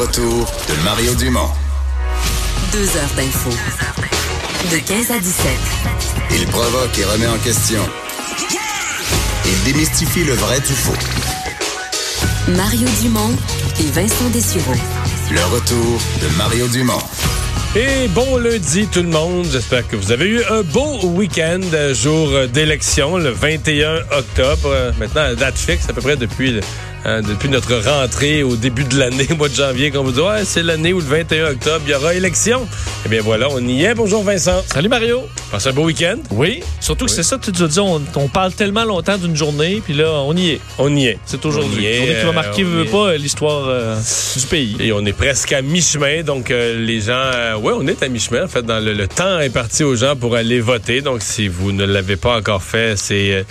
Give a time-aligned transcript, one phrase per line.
[0.00, 1.48] retour de Mario Dumont.
[2.72, 3.50] Deux heures d'info.
[4.70, 5.46] De 15 à 17.
[6.32, 7.80] Il provoque et remet en question.
[9.44, 10.94] Il démystifie le vrai du faux.
[12.48, 13.36] Mario Dumont
[13.80, 14.74] et Vincent Dessureau.
[15.32, 17.02] Le retour de Mario Dumont.
[17.76, 19.46] Et bon lundi tout le monde.
[19.52, 24.66] J'espère que vous avez eu un beau week-end, euh, jour d'élection, le 21 octobre.
[24.72, 26.60] Euh, Maintenant, date fixe à peu près depuis le-
[27.04, 30.20] hein, depuis notre rentrée au début de l'année, au mois de janvier, qu'on vous dit
[30.20, 32.66] ouais, c'est l'année où le 21 octobre, il y aura élection.
[33.06, 33.94] Eh bien voilà, on y est.
[33.94, 34.62] Bonjour Vincent.
[34.72, 35.22] Salut Mario.
[35.50, 36.18] Passe un beau week-end.
[36.30, 36.60] Oui.
[36.80, 39.94] Surtout que c'est ça, tu as dit, on, on parle tellement longtemps d'une journée, puis
[39.94, 40.60] là, on y est.
[40.78, 41.18] On y est.
[41.24, 41.84] C'est aujourd'hui.
[41.84, 43.96] est, Journée qui va euh, marquer, veut pas, l'histoire euh,
[44.36, 44.76] du pays.
[44.80, 48.08] Et on est presque à mi-chemin, donc euh, les gens, euh, ouais, on est à
[48.08, 48.44] mi-chemin.
[48.44, 51.00] En fait, dans le, le temps est parti aux gens pour aller voter.
[51.00, 53.44] Donc, si vous ne l'avez pas encore fait, c'est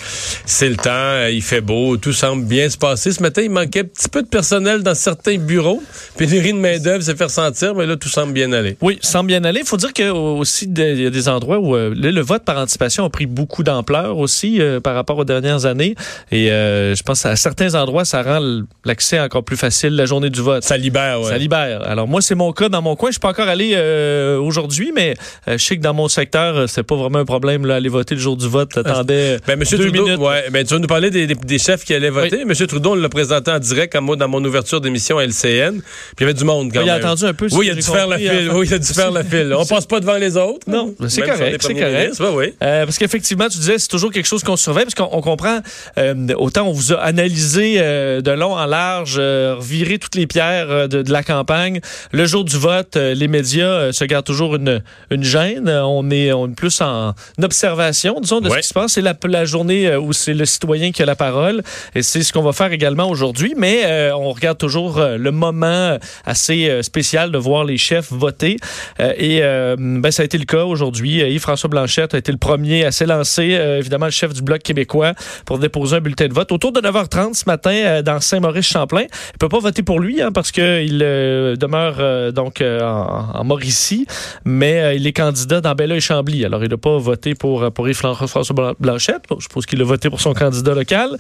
[0.46, 1.28] c'est le temps.
[1.30, 3.12] Il fait beau, tout semble bien se passer.
[3.12, 5.82] Ce matin, il manquait un petit peu de personnel dans certains bureaux.
[6.18, 8.78] Pénurie de main d'œuvre s'est fait sentir, mais là, tout semble bien aller.
[8.82, 9.62] Oui, semble bien aller.
[9.62, 12.58] Il faut dire aussi des- il y a des endroits où euh, le vote par
[12.58, 15.96] anticipation a pris beaucoup d'ampleur aussi euh, par rapport aux dernières années.
[16.32, 18.40] Et euh, je pense à certains endroits, ça rend
[18.86, 20.64] l'accès encore plus facile la journée du vote.
[20.64, 21.30] Ça libère, ouais.
[21.30, 21.84] Ça libère.
[21.84, 23.10] Alors moi, c'est mon cas dans mon coin.
[23.10, 25.16] Je suis pas encore allé euh, aujourd'hui, mais
[25.48, 27.90] euh, je sais que dans mon secteur, euh, c'est pas vraiment un problème là, aller
[27.90, 28.72] voter le jour du vote.
[28.74, 30.20] T'attendais Ben, Monsieur deux Trudeau, minutes.
[30.20, 32.46] ouais, ben, tu vas nous parler des, des- des chefs qui allaient voter.
[32.46, 35.80] Monsieur Trudeau, on l'a présenté en direct à moi, dans mon ouverture d'émission à LCN.
[35.82, 35.82] Puis
[36.20, 37.06] il y avait du monde quand Il a même.
[37.06, 37.48] attendu un peu.
[37.52, 38.48] Oui, il a dû faire la file.
[38.50, 38.58] enfin.
[38.60, 39.54] Oui, il a dû faire la file.
[39.58, 40.68] On passe pas devant les autres.
[40.68, 42.20] Non, Même c'est correct, c'est correct.
[42.20, 42.54] ouais, oui.
[42.64, 45.60] Euh, parce qu'effectivement, tu disais, c'est toujours quelque chose qu'on surveille, parce qu'on on comprend,
[45.98, 50.28] euh, autant on vous a analysé euh, de long en large, euh, reviré toutes les
[50.28, 51.80] pierres euh, de, de la campagne.
[52.12, 55.70] Le jour du vote, euh, les médias euh, se gardent toujours une, une gêne.
[55.70, 58.56] On est, on est plus en observation, disons, de Ouais.
[58.58, 58.94] ce qui se passe.
[58.94, 61.62] C'est la, la journée où c'est le citoyen qui a la parole,
[61.96, 63.19] et c'est ce qu'on va faire également aujourd'hui,
[63.58, 68.12] mais euh, on regarde toujours euh, le moment assez euh, spécial de voir les chefs
[68.12, 68.58] voter.
[69.00, 69.42] Et
[69.78, 71.20] ben, ça a été le cas aujourd'hui.
[71.20, 73.44] Yves-François Blanchette a été le premier à s'élancer,
[73.78, 75.14] évidemment le chef du Bloc québécois,
[75.46, 76.52] pour déposer un bulletin de vote.
[76.52, 79.04] Autour de 9h30 ce matin, dans Saint-Maurice-Champlain.
[79.34, 84.06] Il peut pas voter pour lui, hein, parce qu'il demeure donc en, en Mauricie,
[84.46, 86.46] mais il est candidat dans Bella et Chambly.
[86.46, 89.24] Alors, il n'a pas voté pour, pour Yves-François Blan- Blanchette.
[89.38, 91.18] Je suppose qu'il a voté pour son candidat local.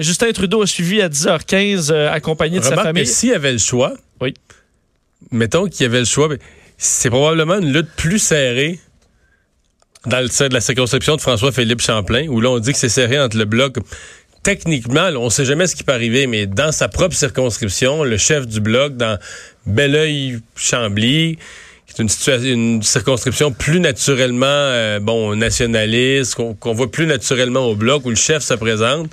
[0.00, 3.06] Justin Trudeau a suivi à 10h15, euh, accompagné de sa famille.
[3.06, 4.34] s'il avait le choix, Oui.
[5.30, 6.28] mettons qu'il y avait le choix,
[6.76, 8.78] c'est probablement une lutte plus serrée
[10.06, 13.20] dans le de la circonscription de François-Philippe Champlain, où là, on dit que c'est serré
[13.20, 13.76] entre le bloc.
[14.42, 18.16] Techniquement, là, on sait jamais ce qui peut arriver, mais dans sa propre circonscription, le
[18.16, 19.18] chef du bloc, dans
[19.66, 21.38] Belleuil-Chambly,
[21.86, 27.06] qui est une, situation, une circonscription plus naturellement euh, bon nationaliste, qu'on qu'on voit plus
[27.06, 29.10] naturellement au bloc, où le chef se présente,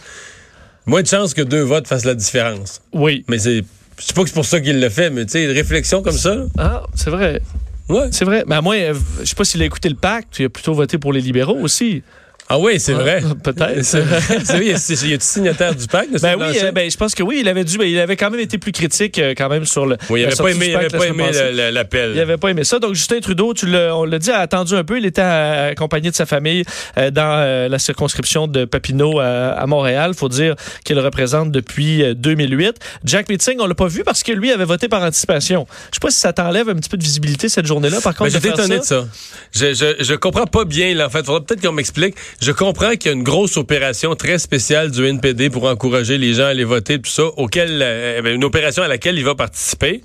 [0.86, 2.82] moins de chances que deux votes fassent la différence.
[2.94, 3.26] Oui.
[3.28, 3.64] Mais c'est.
[3.98, 6.02] Je sais pas que c'est pour ça qu'il l'a fait, mais tu sais, une réflexion
[6.02, 6.46] comme ça.
[6.58, 7.42] Ah, c'est vrai.
[7.88, 8.10] Ouais.
[8.12, 8.44] C'est vrai.
[8.46, 10.74] Mais à moins, euh, je sais pas s'il a écouté le pacte, il a plutôt
[10.74, 12.04] voté pour les libéraux aussi.
[12.48, 13.22] Ah oui, c'est vrai.
[13.26, 13.84] Ah, peut-être.
[13.84, 14.20] C'est vrai.
[14.20, 14.68] Vrai, il
[15.10, 16.22] y a- du signataire du pacte.
[16.22, 18.30] Ben oui, euh, ben, je pense que oui, il avait dû, ben, il avait quand
[18.30, 19.98] même été plus critique euh, quand même sur le.
[20.10, 22.12] oui, il la avait pas aimé, l'appel.
[22.14, 22.78] Il avait pas aimé ça.
[22.78, 24.98] Donc, Justin Trudeau, tu on l'a dit, a attendu un peu.
[25.00, 26.64] Il était euh, accompagné de sa famille
[26.98, 30.14] euh, dans la circonscription de Papineau à, Montréal.
[30.14, 32.76] faut dire qu'il représente depuis euh, 2008.
[33.04, 35.66] Jack Meeting, on l'a pas vu parce que lui avait voté par anticipation.
[35.92, 38.02] Je sais pas si ça t'enlève un petit peu de visibilité cette journée-là.
[38.02, 39.02] Par Ben, contre, de J'étais étonné ça.
[39.02, 39.08] de ça.
[39.52, 41.26] Je, je, je comprends pas bien, là, en fait.
[41.26, 42.16] Faudrait peut-être qu'on m'explique.
[42.42, 46.34] Je comprends qu'il y a une grosse opération très spéciale du NPD pour encourager les
[46.34, 49.36] gens à aller voter, tout ça, auquel, euh, ben, une opération à laquelle il va
[49.36, 50.02] participer.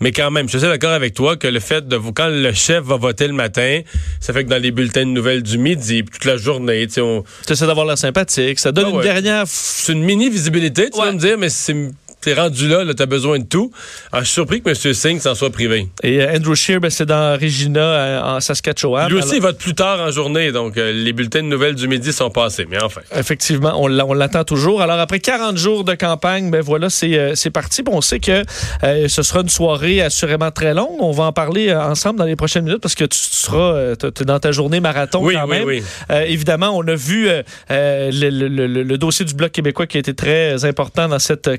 [0.00, 2.82] Mais quand même, je suis d'accord avec toi que le fait de quand le chef
[2.82, 3.82] va voter le matin,
[4.20, 7.00] ça fait que dans les bulletins de nouvelles du midi, toute la journée, tu sais,
[7.00, 8.58] on, Tu essaies d'avoir l'air sympathique.
[8.58, 9.44] Ça donne Ah une dernière.
[9.46, 11.06] c'est une mini visibilité, tu Ouais.
[11.06, 11.76] vas me dire, mais c'est
[12.22, 13.70] t'es rendu là, là t'as besoin de tout.
[14.12, 14.94] Alors, je suis surpris que M.
[14.94, 15.88] Singh s'en soit privé.
[16.02, 19.08] Et euh, Andrew Scheer, ben, c'est dans Regina, euh, en Saskatchewan.
[19.08, 21.74] Lui aussi, Alors- il vote plus tard en journée, donc euh, les bulletins de nouvelles
[21.74, 22.66] du midi sont passés.
[22.70, 23.00] Mais enfin.
[23.16, 24.80] Effectivement, on l'a- on l'attend toujours.
[24.82, 27.82] Alors, après 40 jours de campagne, ben voilà, c'est euh, parti.
[27.82, 28.42] Bon, on sait que
[28.84, 30.96] euh, ce sera une soirée assurément très longue.
[31.00, 34.24] On va en parler ensemble dans les prochaines minutes parce que tu, tu seras t'es
[34.24, 35.66] dans ta journée marathon Oui, quand oui, même.
[35.66, 35.82] oui.
[36.26, 37.28] Évidemment, on a vu
[37.70, 41.48] le, le- le- le dossier du Bloc québécois qui a été très important dans cette
[41.48, 41.56] euh,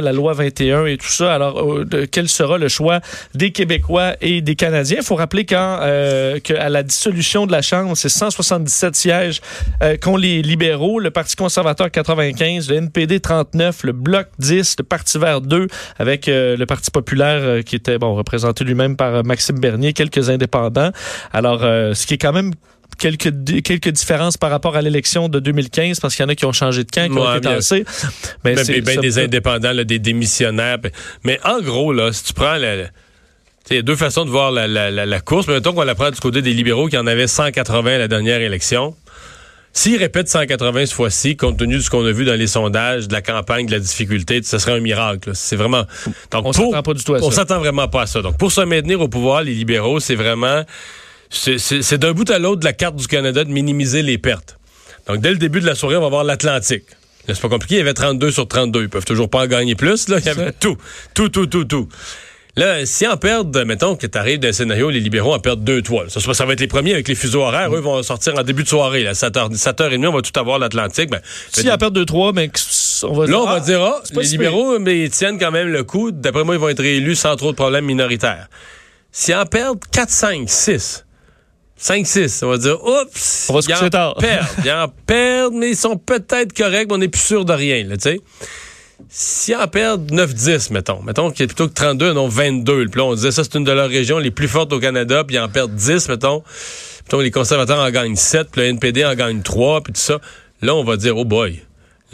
[0.00, 1.34] la loi 21 et tout ça.
[1.34, 3.00] Alors, euh, quel sera le choix
[3.34, 4.98] des Québécois et des Canadiens?
[5.00, 9.40] Il faut rappeler quand, euh, qu'à la dissolution de la Chambre, c'est 177 sièges
[9.82, 14.84] euh, qu'ont les libéraux, le Parti conservateur 95, le NPD 39, le Bloc 10, le
[14.84, 15.68] Parti vert 2,
[15.98, 20.90] avec le Parti populaire qui était bon représenté lui-même par Maxime Bernier, quelques indépendants.
[21.32, 22.52] Alors, ce qui est quand même
[22.98, 23.32] quelques,
[23.62, 26.52] quelques différences par rapport à l'élection de 2015 parce qu'il y en a qui ont
[26.52, 27.84] changé de camp, qui ont été tassés.
[28.44, 30.78] Mais c'est- ben, des peut- indépendants, là, des démissionnaires.
[31.24, 32.74] Mais en gros, là, si tu prends la,
[33.70, 35.46] il y a deux façons de voir la, la- la- la course.
[35.48, 38.08] Mais mettons qu'on la prend du côté des libéraux qui en avaient 180 à la
[38.08, 38.94] dernière élection.
[39.76, 43.08] S'ils répètent 180 ce fois-ci, compte tenu de ce qu'on a vu dans les sondages,
[43.08, 45.32] de la campagne, de la difficulté, ce serait un miracle.
[45.34, 45.82] C'est vraiment.
[46.30, 47.38] Donc, On s'attend pas du tout à On ça.
[47.38, 48.22] s'attend vraiment pas à ça.
[48.22, 50.62] Donc, pour se maintenir au pouvoir, les libéraux, c'est vraiment.
[51.30, 54.58] C'est d'un bout à l'autre de la carte du Canada de minimiser les pertes.
[55.06, 56.84] Donc, dès le début de la soirée, on va voir l'Atlantique.
[57.26, 58.82] C'est pas compliqué, il y avait 32 sur 32.
[58.82, 60.08] Ils peuvent toujours pas en gagner plus.
[60.08, 60.18] Là.
[60.18, 60.76] Il y avait tout,
[61.14, 61.88] tout, tout, tout, tout.
[62.56, 65.82] Là, si en perdent, mettons que tu arrives d'un scénario, les libéraux en perdent deux,
[65.82, 66.04] trois.
[66.04, 66.10] là.
[66.10, 67.74] Ça, ça va être les premiers avec les fuseaux horaires.
[67.74, 69.02] Eux vont sortir en début de soirée.
[69.02, 71.10] Là, 7h, 7h30, on va tout avoir l'Atlantique.
[71.10, 71.20] Ben,
[71.50, 72.50] S'il y a perte de 3, mais
[73.02, 75.50] on va Là, on va ah, dire, ah, les si libéraux, mais ils tiennent quand
[75.50, 76.12] même le coup.
[76.12, 78.46] D'après moi, ils vont être réélus sans trop de problèmes minoritaires.
[79.10, 81.03] S'ils en perdent 4, 5, 6,
[81.76, 84.14] 5, 6, on va dire, oups, On va se ils en tard.
[84.20, 84.46] perdent.
[84.64, 87.84] Ils en perdent, mais ils sont peut-être corrects, mais on n'est plus sûr de rien,
[87.84, 88.20] là, tu sais.
[89.08, 92.86] S'ils en perdent 9, 10, mettons, mettons a plutôt que 32, non 22.
[92.86, 95.24] Puis là, on disait ça, c'est une de leurs régions les plus fortes au Canada,
[95.24, 96.42] puis ils en perdent 10, mettons.
[97.04, 100.20] Mettons, les conservateurs en gagnent 7, puis le NPD en gagne 3, puis tout ça.
[100.62, 101.60] Là, on va dire, oh boy.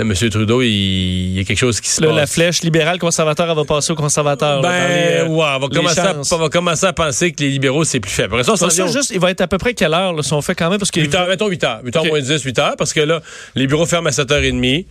[0.00, 0.30] Là, M.
[0.30, 2.16] Trudeau, il, y a quelque chose qui se Là, passe.
[2.16, 4.62] la flèche libérale conservateur, elle va passer au conservateur.
[4.62, 6.32] Ben, les, euh, ouais, on va, commencer à, chances.
[6.32, 8.42] on va commencer à penser que les libéraux, c'est plus faible.
[8.42, 10.54] Ça, Ça, juste, il va être à peu près quelle heure, là, si on fait
[10.54, 11.80] quand même, parce que 8 heures, mettons 8 heures.
[11.84, 12.08] 8 heures Ok.
[12.08, 13.20] moins 10, 8 heures, parce que là,
[13.54, 14.86] les bureaux ferment à 7h30.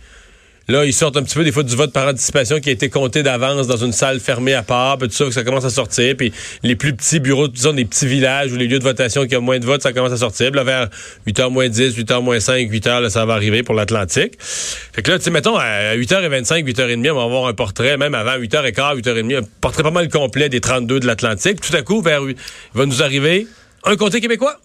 [0.68, 2.88] Là, ils sortent un petit peu des fois du vote par anticipation qui a été
[2.88, 5.70] compté d'avance dans une salle fermée à part, puis tout ça, que ça commence à
[5.70, 6.16] sortir.
[6.16, 9.36] Puis les plus petits bureaux, disons des petits villages ou les lieux de votation qui
[9.36, 10.50] ont moins de votes, ça commence à sortir.
[10.50, 10.88] Puis là, vers
[11.26, 14.34] 8h moins 10, 8h moins 5, 8h, là, ça va arriver pour l'Atlantique.
[14.40, 18.14] Fait que là, tu sais, mettons, à 8h25, 8h30, on va avoir un portrait, même
[18.14, 21.60] avant 8h15, 8h30, un portrait pas mal complet des 32 de l'Atlantique.
[21.60, 22.36] Tout à coup, vers, il
[22.74, 23.46] va nous arriver
[23.84, 24.60] un comté québécois.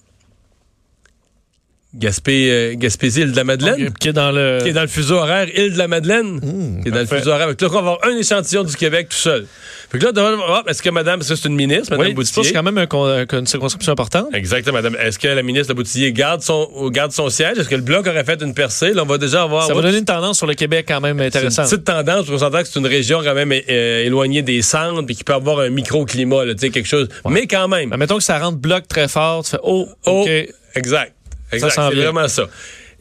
[1.98, 4.60] Gaspé, euh, Gaspésie, île de la Madeleine qui est dans le.
[4.62, 6.40] qui est dans le fuseau horaire île de la Madeleine,
[6.82, 7.56] qui est dans le fuseau horaire.
[7.56, 9.46] Que là, on va avoir un échantillon du Québec tout seul.
[9.90, 10.12] Fait que là,
[10.50, 12.52] ah, est-ce que madame, parce que c'est une ministre, madame Oui, c'est Boutier?
[12.54, 14.28] quand même un con- une circonscription importante.
[14.34, 14.98] Exactement, madame.
[15.00, 17.60] Est-ce que la ministre de Boutillier garde son, garde son siège?
[17.60, 18.94] Est-ce que le Bloc aurait fait une percée?
[18.94, 19.68] Là, on va déjà avoir...
[19.68, 21.70] Ça va donner une tendance sur le Québec quand même c'est une intéressante.
[21.70, 25.16] petite tendance, on s'entend que c'est une région quand même euh, éloignée des centres, puis
[25.16, 27.08] qui peut avoir un microclimat, tu sais, quelque chose.
[27.30, 27.92] Mais quand même.
[27.92, 30.30] Ben, mettons que ça rentre bloc très fort, tu fais Oh, Oh, OK.
[30.76, 31.14] exact.
[31.52, 31.74] Exact.
[31.76, 32.48] C'est vraiment ça.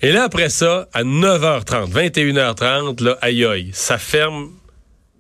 [0.01, 4.51] Et là, après ça, à 9h30, 21h30, là, aïe aïe, ça ferme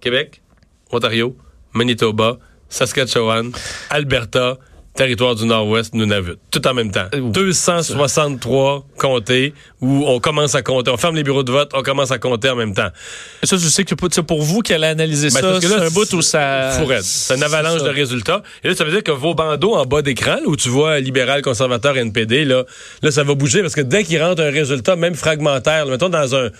[0.00, 0.42] Québec,
[0.90, 1.36] Ontario,
[1.72, 2.38] Manitoba,
[2.68, 3.52] Saskatchewan,
[3.90, 4.58] Alberta,
[4.94, 6.36] territoire du Nord-Ouest, Nunavut.
[6.50, 7.06] Tout en même temps.
[7.14, 7.30] Ouh.
[7.30, 10.90] 263 comtés où on commence à compter.
[10.90, 12.88] On ferme les bureaux de vote, on commence à compter en même temps.
[13.42, 15.66] Et ça, je sais que sais, pour vous qui allez analyser Ben, ça, parce que
[15.66, 16.70] là, c'est un bout où ça.
[17.02, 18.42] C'est une avalanche de résultats.
[18.62, 21.00] Et là, ça veut dire que vos bandeaux en bas d'écran, là, où tu vois
[21.00, 22.64] libéral, conservateur, NPD, là,
[23.02, 26.08] là, ça va bouger parce que dès qu'il rentre un résultat, même fragmentaire, là, mettons
[26.08, 26.50] dans un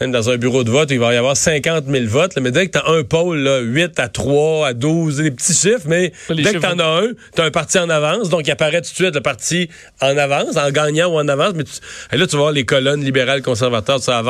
[0.00, 2.50] même dans un bureau de vote, il va y avoir 50 000 votes, là, mais
[2.50, 5.86] dès que tu as un pôle, là, 8 à 3, à 12, des petits chiffres,
[5.86, 8.46] mais Les dès que tu en as un, tu as un parti en avance, donc
[8.46, 9.68] il apparaît tout de suite le parti
[10.00, 11.72] en avance, en gagnant ou en avance, mais tu-
[12.12, 14.22] et là, tu vas voir les colonnes libérales, conservateurs, ça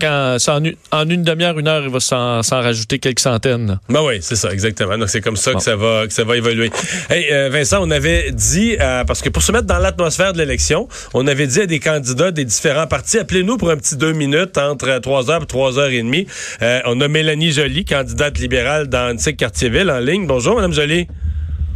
[0.00, 3.78] Quand, ça, en, une- en une demi-heure, une heure, il va s'en rajouter quelques centaines.
[3.88, 4.96] Ben oui, c'est ça, exactement.
[4.96, 5.58] Donc c'est comme ça Bon.
[5.58, 6.70] que ça va que ça va évoluer.
[7.10, 10.38] Hey, euh, Vincent, on avait dit euh, parce que pour se mettre dans l'atmosphère de
[10.38, 14.12] l'élection, on avait dit à des candidats des différents partis, appelez-nous pour un petit deux
[14.12, 16.26] minutes entre 3 heures et 3 heures et demie.
[16.62, 20.26] Euh, on a Mélanie Joly, candidate libérale dans Antique Cartierville en ligne.
[20.26, 21.06] Bonjour, Madame Joly.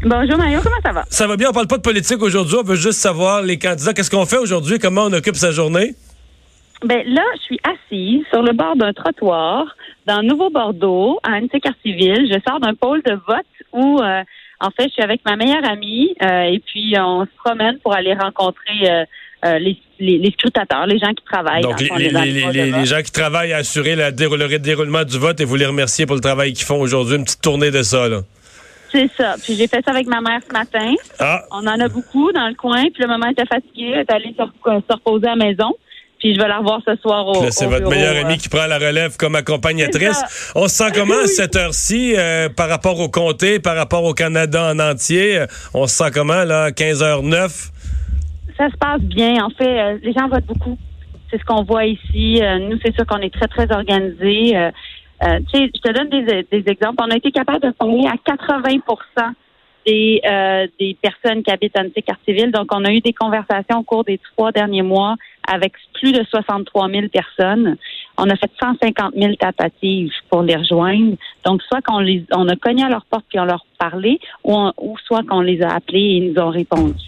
[0.03, 1.05] Bonjour Mario, comment ça va?
[1.09, 3.95] Ça va bien, on parle pas de politique aujourd'hui, on veut juste savoir les candidats,
[3.95, 5.95] qu'est-ce qu'on fait aujourd'hui, comment on occupe sa journée?
[6.85, 9.65] Ben là, je suis assise sur le bord d'un trottoir
[10.07, 12.31] dans Nouveau-Bordeaux, à Annecy-Cartierville.
[12.31, 14.23] Je sors d'un pôle de vote où, euh,
[14.61, 17.95] en fait, je suis avec ma meilleure amie euh, et puis on se promène pour
[17.95, 19.07] aller rencontrer
[19.45, 21.63] euh, les, les, les scrutateurs, les gens qui travaillent.
[21.63, 25.45] Donc les, fond, les- gens qui travaillent à assurer la le déroulement du vote et
[25.45, 28.09] vous les remercier pour le travail qu'ils font aujourd'hui, une petite tournée de ça.
[28.09, 28.21] Là.
[28.93, 29.35] C'est ça.
[29.43, 30.95] Puis j'ai fait ça avec ma mère ce matin.
[31.19, 32.83] Ah, On en a beaucoup dans le coin.
[32.85, 35.75] Puis le moment était fatiguée, elle est allée se, re- se reposer à la maison.
[36.19, 38.25] Puis je vais la revoir ce soir au, c'est votre bureau, meilleure euh.
[38.25, 40.51] amie qui prend la relève comme accompagnatrice.
[40.55, 44.15] On se sent comment à cette heure-ci euh, par rapport au comté, par rapport au
[44.15, 45.45] Canada en entier?
[45.75, 47.71] On se sent comment, là, 15h09?
[48.59, 49.45] Ça se passe bien.
[49.45, 50.79] En fait, euh, les gens votent beaucoup.
[51.31, 52.41] C'est ce qu'on voit ici.
[52.43, 54.57] Euh, nous, c'est sûr qu'on est très, très organisés.
[54.57, 54.71] Euh,
[55.25, 56.97] euh, je te donne des, des exemples.
[57.01, 59.33] On a été capable de parler à 80%
[59.87, 62.51] des, euh, des personnes qui habitent Annecy-Cartierville.
[62.53, 65.15] Donc, on a eu des conversations au cours des trois derniers mois
[65.49, 67.77] avec plus de 63 000 personnes.
[68.19, 71.17] On a fait 150 000 tentatives pour les rejoindre.
[71.45, 74.55] Donc, soit qu'on les, on a cogné à leur porte puis on leur parlait, ou,
[74.57, 77.05] on- ou soit qu'on les a appelés et ils nous ont répondu.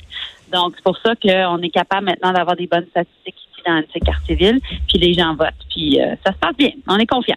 [0.53, 4.01] Donc, c'est pour ça qu'on est capable maintenant d'avoir des bonnes statistiques ici dans ces
[4.01, 5.55] quartiers-villes, puis les gens votent.
[5.71, 6.71] Puis euh, ça se passe bien.
[6.87, 7.37] On est confiants.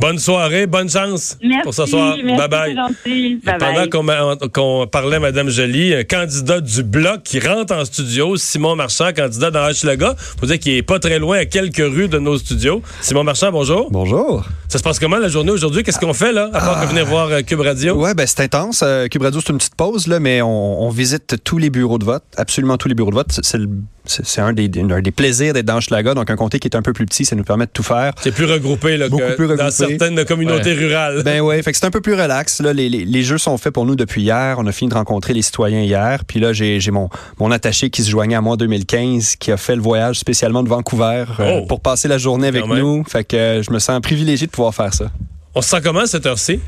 [0.00, 1.62] Bonne soirée, bonne chance Merci.
[1.62, 2.16] pour ce soir.
[2.22, 3.58] Merci, bye bye.
[3.58, 8.36] Pendant qu'on m'a- qu'on parlait, Madame Joly, un candidat du Bloc qui rentre en studio,
[8.36, 10.14] Simon Marchand, candidat dans Hochelaga.
[10.38, 12.82] Faut dire qu'il est pas très loin, à quelques rues de nos studios.
[13.00, 13.90] Simon Marchand, bonjour.
[13.90, 14.44] Bonjour.
[14.68, 15.82] Ça se passe comment la journée aujourd'hui?
[15.84, 17.94] Qu'est-ce qu'on fait, là, à part que venir voir euh, Cube Radio?
[17.94, 18.80] Ouais, ben c'est intense.
[18.82, 21.98] Euh, Cube Radio, c'est une petite pause, là, mais on, on visite tous les bureaux
[21.98, 23.38] de vote, absolument tous les bureaux de vote.
[23.42, 23.68] C'est le-
[24.06, 26.82] c'est- un des, un des plaisirs d'être dans Schlaga, donc un comté qui est un
[26.82, 28.12] peu plus petit, ça nous permet de tout faire.
[28.22, 29.70] C'est plus regroupé, là, Beaucoup que plus dans regroupé.
[29.98, 31.22] certaines communautés rurales.
[31.24, 32.60] Ben ouais, fait que c'est un peu plus relax.
[32.60, 34.56] Là, les, les- les jeux sont faits pour nous depuis hier.
[34.58, 36.24] On a fini de rencontrer les citoyens hier.
[36.26, 37.08] Puis là, j'ai mon,
[37.38, 40.62] mon attaché qui se joignait à moi en 2015, qui a fait le voyage spécialement
[40.62, 41.66] de Vancouver euh, Oh.
[41.66, 42.78] pour passer la journée avec Quand même.
[42.80, 43.04] nous.
[43.04, 45.10] Fait que euh, je me sens privilégié de pouvoir faire ça.
[45.54, 46.60] On se sent comment cette heure-ci?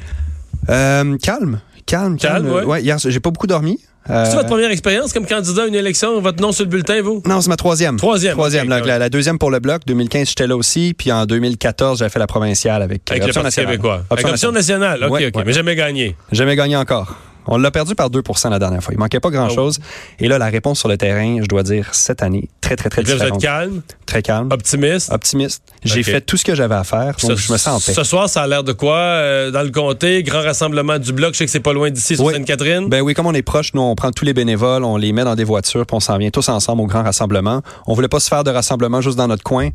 [0.69, 2.69] Euh, calme, calme, Calme, calme.
[2.69, 2.83] ouais.
[2.83, 3.79] hier, j'ai pas beaucoup dormi.
[4.09, 6.21] Euh, C'est votre première expérience comme candidat à une élection?
[6.21, 7.23] Votre nom sur le bulletin, vous?
[7.27, 7.97] Non, c'est ma troisième.
[7.97, 8.65] Troisième, Troisième.
[8.65, 8.89] ok, la, correct.
[8.93, 9.83] la- la deuxième pour le bloc.
[9.87, 10.95] 2015, j'étais là aussi.
[10.97, 13.71] Puis en 2014, j'avais fait la provinciale avec, Avec le Option Parti nationale.
[13.73, 14.03] québécois.
[14.11, 15.05] Avec Option nationale.
[15.05, 15.37] OK, Ouais, OK.
[15.37, 15.43] ouais.
[15.45, 16.17] Mais jamais gagné.
[16.33, 17.15] Jamais gagné encore.
[17.49, 18.93] On l'a perdu par 2% la dernière fois.
[18.95, 19.79] Il manquait pas grand-chose.
[20.19, 23.03] Et là, la réponse sur le terrain, je dois dire, cette année, très, très, très
[23.03, 23.41] vous êtes différente.
[23.43, 24.49] calme, Très calme.
[24.53, 25.13] optimiste?
[25.13, 25.63] Optimiste.
[25.85, 27.15] J'ai fait tout ce que j'avais à faire.
[27.23, 27.95] Donc, Ce- je me sens en paix.
[27.95, 28.97] Ce soir, ça a l'air de quoi?
[28.97, 31.33] euh, dans le comté, grand rassemblement du bloc.
[31.35, 32.35] Je sais que c'est pas loin d'ici, sur Oui.
[32.35, 32.89] Sainte-Catherine.
[32.89, 35.25] Ben oui, comme on est proche, nous, on prend tous les bénévoles, on les met
[35.25, 37.63] dans des voitures, puis on s'en vient tous ensemble au grand rassemblement.
[37.87, 39.71] On voulait pas se faire de rassemblement juste dans notre coin.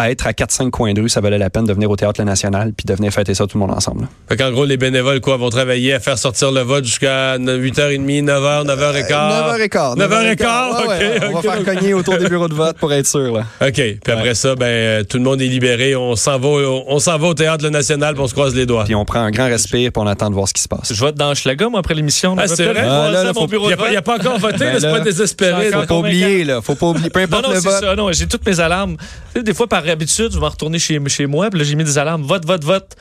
[0.00, 2.22] À être à 4-5 coins de rue, ça valait la peine de venir au Théâtre
[2.22, 4.02] National puis de venir fêter ça tout le monde ensemble.
[4.02, 4.08] là.
[4.28, 8.24] Fait qu'en gros, les bénévoles, quoi, vont travailler à faire sortir le vote jusqu'à 8h30,
[8.24, 9.08] 9h, 9h15.
[9.08, 9.96] 9h15.
[9.98, 13.06] 9h15, Ouais, ouais, OK, On va faire cogner autour des bureaux de vote pour être
[13.08, 13.32] sûr.
[13.34, 13.44] Là.
[13.60, 13.72] OK.
[13.74, 15.96] Puis après ça, ben, euh, tout le monde est libéré.
[15.96, 18.66] On s'en va, au- on s'en va au Théâtre National, puis on se croise les
[18.66, 18.84] doigts.
[18.84, 20.92] Puis on prend un grand respire puis on attend de voir ce qui se passe.
[20.92, 22.36] Je vote dans Schlaga, moi, après l'émission.
[22.38, 22.74] Ah, c'est vrai?
[22.76, 23.76] Il de n'y a, vote.
[23.76, 25.70] pas- il a pas encore voté, Ben là, c'est pas désespéré.
[25.72, 26.60] Faut pas oublier, là.
[26.62, 27.10] Faut pas oublier.
[27.10, 27.80] Peu Non, importe non, le c'est vote.
[27.80, 27.96] ça.
[27.96, 28.96] Non, j'ai toutes mes alarmes.
[29.34, 31.98] Des fois, par habitude, je vais retourner chez, chez moi, puis là, j'ai mis des
[31.98, 32.22] alarmes.
[32.22, 32.96] Vote, vote, vote.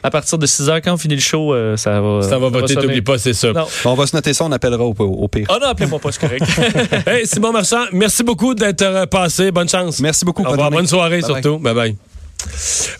[0.00, 2.20] À partir de 6 heures, quand on finit le show, euh, ça va.
[2.28, 3.52] T'en vas voter, t'oublies pas, c'est ça.
[3.52, 3.66] Non.
[3.84, 5.46] On va se noter ça, on appellera au, au pire.
[5.50, 6.44] Ah non, appelez-moi pas, c'est correct.
[7.06, 9.50] Hey, Simon Marchand, merci beaucoup d'être euh, passé.
[9.50, 9.98] Bonne chance.
[10.00, 10.44] Merci beaucoup.
[10.44, 10.70] Au bonne.
[10.70, 11.58] Bonne soirée, Bye surtout.
[11.58, 11.96] Bye bye.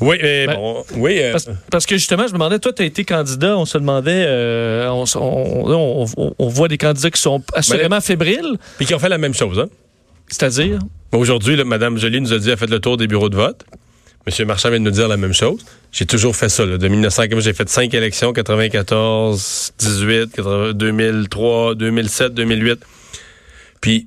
[0.01, 1.19] Oui, mais Ben, bon, oui.
[1.23, 3.79] euh, Parce, parce que justement, je me demandais, toi, tu as été candidat, on se
[3.79, 8.95] demandait, euh, on, on- on- on voit des candidats qui sont assurément fébriles, Puis qui
[8.95, 9.59] ont fait la même chose.
[9.61, 9.69] Hein?
[10.27, 10.81] c'est-à-dire?
[11.13, 13.65] Aujourd'hui, Mme Joly nous a dit, elle a fait le tour des bureaux de vote.
[14.27, 14.47] M.
[14.47, 15.65] Marchand vient de nous dire la même chose.
[15.91, 16.67] J'ai toujours fait ça.
[16.67, 22.81] Là, de 1900, comme j'ai fait cinq élections, 94, 18, 80, 2003, 2007, 2008.
[23.81, 24.07] Puis,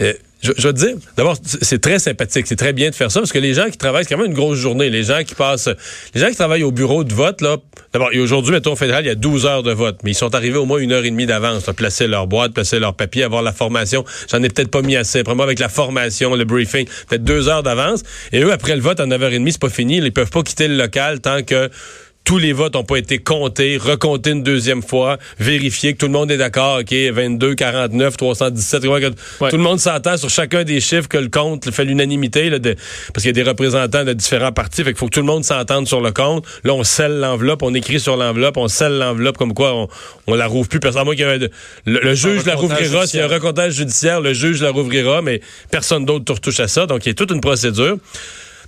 [0.00, 3.20] euh, je, je te dire, d'abord, c'est très sympathique, c'est très bien de faire ça
[3.20, 4.88] parce que les gens qui travaillent, c'est quand même une grosse journée.
[4.88, 5.68] Les gens qui passent,
[6.14, 7.56] les gens qui travaillent au bureau de vote, là,
[7.92, 10.34] d'abord, aujourd'hui, mettons, au fédéral, il y a 12 heures de vote, mais ils sont
[10.34, 13.42] arrivés au moins une heure et demie d'avance, placer leur boîte, placer leur papier, avoir
[13.42, 14.04] la formation.
[14.30, 15.22] J'en ai peut-être pas mis assez.
[15.24, 18.02] Moi, avec la formation, le briefing, peut-être deux heures d'avance.
[18.32, 19.96] Et eux, après le vote, à 9h30, c'est pas fini.
[19.98, 21.68] Ils peuvent pas quitter le local tant que
[22.24, 26.12] tous les votes n'ont pas été comptés, recomptés une deuxième fois, vérifier que tout le
[26.12, 29.50] monde est d'accord, OK, 22, 49, 317, que Ouais.
[29.50, 33.26] tout le monde s'entend sur chacun des chiffres, que le compte fait l'unanimité, parce qu'il
[33.26, 35.86] y a des représentants de différents partis, fait qu'il faut que tout le monde s'entende
[35.88, 36.44] sur le compte.
[36.64, 39.88] Là, on scelle l'enveloppe, on écrit sur l'enveloppe, on scelle l'enveloppe comme quoi on,
[40.26, 40.80] on la rouvre plus.
[40.80, 41.38] Personne, à moins qu'il y ait
[41.86, 45.22] le, le juge la rouvrira, s'il y a un recomptage judiciaire, le juge la rouvrira,
[45.22, 47.96] mais personne d'autre ne retouche à ça, donc il y a toute une procédure.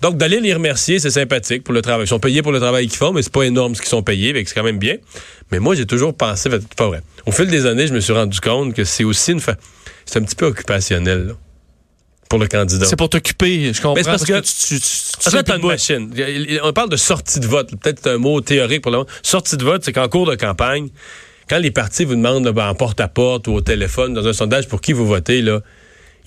[0.01, 2.05] Donc, d'aller les remercier, c'est sympathique pour le travail.
[2.05, 4.03] Ils sont payés pour le travail qu'ils font, mais c'est pas énorme ce qu'ils sont
[4.03, 4.97] payés, que c'est quand même bien.
[5.53, 7.03] Mais moi, j'ai toujours pensé, c'est pas vrai.
[7.27, 9.57] Au fil des années, je me suis rendu compte que c'est aussi une fa...
[10.07, 11.33] c'est un petit peu occupationnel, là,
[12.31, 12.87] pour le candidat.
[12.87, 13.95] C'est pour t'occuper, je comprends.
[13.95, 16.11] Mais c'est parce que- tu, tu, tu, tu que plus une machine.
[16.63, 17.71] On parle de sortie de vote.
[17.77, 19.11] Peut-être un mot théorique pour le moment.
[19.23, 20.89] Sortie de vote, c'est qu'en cours de campagne,
[21.49, 24.69] quand les partis vous demandent là, ben, en porte-à-porte ou au téléphone, dans un sondage,
[24.69, 25.61] pour qui vous votez, là,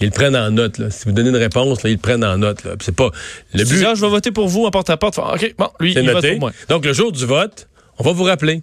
[0.03, 0.77] ils le prennent en note.
[0.77, 0.89] Là.
[0.89, 2.60] Si vous donnez une réponse, là, ils le prennent en note.
[2.81, 3.10] C'est pas
[3.53, 3.83] le but.
[3.88, 5.17] ah, je vais voter pour vous en porte-à-porte.
[5.17, 6.31] OK, bon, lui, il vote noté.
[6.31, 6.51] pour moi.
[6.69, 7.67] Donc, le jour du vote,
[7.98, 8.62] on va vous rappeler.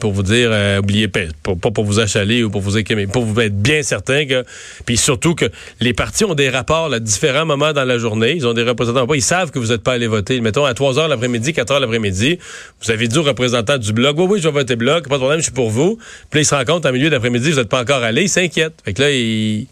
[0.00, 3.06] Pour vous dire, euh, oubliez pas, pour- pas pour vous achaler ou pour vous mais
[3.06, 4.44] pour vous être bien certain que,
[4.84, 5.46] puis surtout que
[5.80, 8.34] les partis ont des rapports à différents moments dans la journée.
[8.36, 9.12] Ils ont des représentants.
[9.14, 10.40] Ils savent que vous n'êtes pas allé voter.
[10.42, 12.38] Mettons à 3 heures l'après-midi, 4 heures l'après-midi,
[12.82, 15.20] vous avez dit au représentant du bloc, oui, oui, je vais voter bloc, pas de
[15.20, 15.96] problème, je suis pour vous.
[16.30, 18.28] Puis là, ils se rendent compte en milieu d'après-midi, vous n'êtes pas encore allé, ils
[18.28, 18.78] s'inquiètent.
[18.84, 19.66] Fait que là, ils.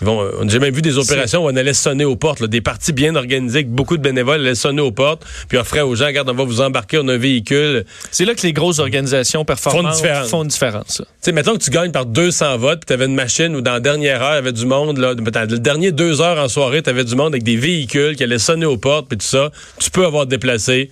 [0.00, 2.60] Vont, euh, j'ai même vu des opérations où on allait sonner aux portes, là, des
[2.60, 6.06] partis bien organisés, avec beaucoup de bénévoles allaient sonner aux portes, puis offraient aux gens,
[6.06, 7.84] regarde, on va vous embarquer, on a un véhicule.
[8.10, 10.28] C'est là que les grosses organisations performantes Font une différence.
[10.28, 10.96] font une différence.
[10.98, 13.74] Tu sais, mettons que tu gagnes par 200 votes, puis t'avais une machine où dans
[13.74, 16.48] la dernière heure, il y avait du monde, là, dans les derniers deux heures en
[16.48, 19.50] soirée, t'avais du monde avec des véhicules qui allaient sonner aux portes, puis tout ça.
[19.78, 20.90] Tu peux avoir déplacé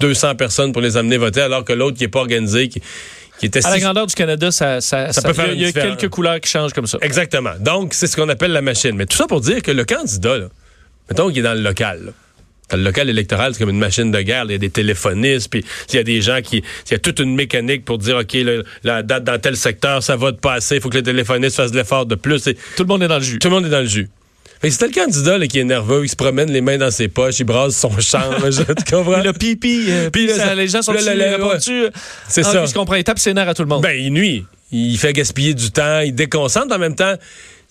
[0.00, 2.82] 200 personnes pour les amener voter, alors que l'autre qui est pas organisé, qui,
[3.40, 5.96] qui À la grandeur du Canada, ça, ça, Ça peut faire il y a- différence.
[5.98, 6.98] quelques couleurs qui changent comme ça.
[7.00, 7.52] Exactement.
[7.58, 8.92] Donc, c'est ce qu'on appelle la machine.
[8.94, 10.46] Mais tout ça pour dire que le candidat, là,
[11.08, 12.12] mettons qu'il est dans le local, là.
[12.70, 14.44] Dans le local électoral, c'est comme une machine de guerre.
[14.44, 16.58] Il y a des téléphonistes, puis il y a des gens qui...
[16.86, 20.04] Il y a toute une mécanique pour dire, OK, là, la date dans tel secteur,
[20.04, 22.46] ça va te passer, il faut que les téléphonistes fassent de l'effort de plus.
[22.46, 23.40] Et Tout le monde est dans le jus.
[23.40, 24.08] tout le monde est dans le jus.
[24.62, 27.38] C'était le candidat là, qui est nerveux, il se promène les mains dans ses poches,
[27.40, 28.20] il brasse son champ.
[28.50, 29.22] je- tu comprends?
[29.22, 31.86] Le pipi, euh, Puis puis là, ça, ça- les gens sont répondus.
[32.28, 32.58] C'est ah, ça.
[32.62, 33.82] puis Je comprends, il tape ses nerfs à tout le monde.
[33.82, 34.44] Ben, il nuit.
[34.72, 37.14] Il fait gaspiller du temps, il déconcentre en même temps.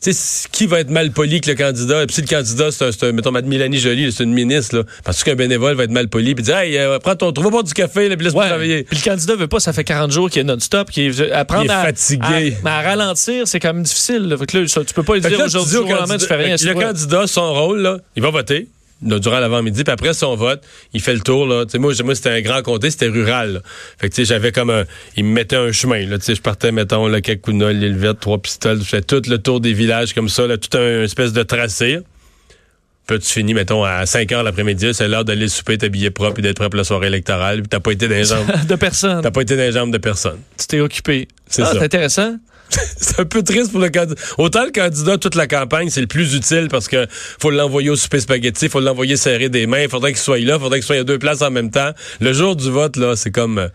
[0.02, 2.04] Tu sais, qui va être mal poli que le candidat?
[2.04, 4.84] Et puis si le candidat, c'est un, mettons, Mme Mélanie Joly, c'est une ministre, là,
[5.04, 7.64] parce qu'un bénévole va être mal poli, puis dire, hey, euh, prends ton, trouve pas
[7.64, 8.84] du café, là, puis laisse-moi travailler.
[8.84, 11.66] Puis le candidat veut pas, ça fait 40 jours qu'il est non-stop, qu'il est, apprendre
[11.66, 12.56] Il est à, fatigué.
[12.64, 14.24] à- à ralentir, c'est quand même difficile.
[14.30, 14.38] là.
[14.38, 16.56] Fait que là, ça, tu peux pas lui dire aujourd'hui, au lendemain, tu fais rien.
[16.58, 18.70] le candidat, son rôle, là, il va voter
[19.02, 20.62] durant l'avant-midi, puis après son vote,
[20.94, 21.48] il fait le tour.
[21.48, 21.66] Là.
[21.76, 23.54] Moi, moi c'était un grand comté, c'était rural.
[23.54, 23.60] là.
[23.98, 24.84] Fait que tu sais, j'avais comme un...
[25.16, 26.06] Il me mettait un chemin.
[26.06, 29.60] Là, je partais, mettons, le Kakuna, l'île verte, trois pistoles, je faisais tout le tour
[29.60, 32.00] des villages comme ça, là, tout un espèce de tracé.
[33.10, 36.42] Puis tu finis, mettons, à 5 heures l'après-midi, c'est l'heure d'aller souper, t'habiller propre et
[36.44, 37.62] d'être prêt pour la soirée électorale.
[37.62, 38.46] Puis t'as pas été dans les jambes.
[38.68, 39.22] de personne.
[39.24, 40.38] T'as pas été dans les jambes de personne.
[40.60, 41.28] Tu t'es occupé.
[41.48, 41.72] C'est ah, ça.
[41.74, 42.36] C'est intéressant.
[42.98, 44.20] C'est un peu triste pour le candidat.
[44.38, 47.96] Autant le candidat, toute la campagne, c'est le plus utile parce que faut l'envoyer au
[47.96, 50.86] souper spaghetti, faut l'envoyer serrer des mains, il faudrait qu'il soit là, il faudrait qu'il
[50.86, 51.92] soit à deux places en même temps.
[52.20, 53.68] Le jour du vote, là, c'est comme euh,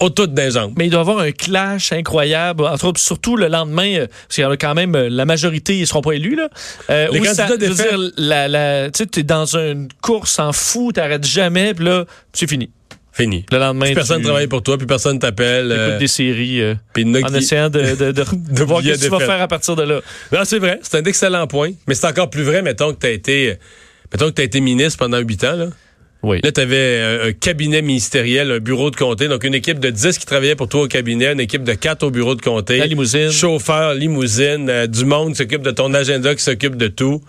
[0.00, 0.74] au tout d'un jambes.
[0.76, 4.34] Mais il doit y avoir un clash incroyable, entre autres, surtout le lendemain, euh, parce
[4.34, 6.48] qu'il y en a quand même, euh, la majorité, ils seront pas élus, là.
[6.90, 7.88] Euh, Les candidats ça- je veux défaits.
[7.88, 12.04] dire, la, la, tu sais, t'es dans une course en fou, t'arrêtes jamais, puis là,
[12.34, 12.70] c'est fini.
[13.12, 13.44] Fini.
[13.50, 15.66] Le lendemain, Plus personne tu travaille pour toi, puis personne t'appelle.
[15.66, 18.24] écoutes euh, des séries euh, en qui- essayant de, de, de,
[18.54, 20.00] de voir ce que tu vas faire à partir de là.
[20.32, 21.72] Non, c'est vrai, c'est un excellent point.
[21.88, 23.56] Mais c'est encore plus vrai, mettons que t'as été,
[24.12, 25.66] mettons que t'as été ministre pendant huit ans, là.
[26.22, 26.38] Oui.
[26.44, 29.88] Là, tu avais un, un cabinet ministériel, un bureau de comté, donc une équipe de
[29.88, 32.76] 10 qui travaillait pour toi au cabinet, une équipe de 4 au bureau de comté.
[32.76, 33.30] La limousine.
[33.30, 37.22] Chauffeur, limousine, euh, du monde qui s'occupe de ton agenda, qui s'occupe de tout.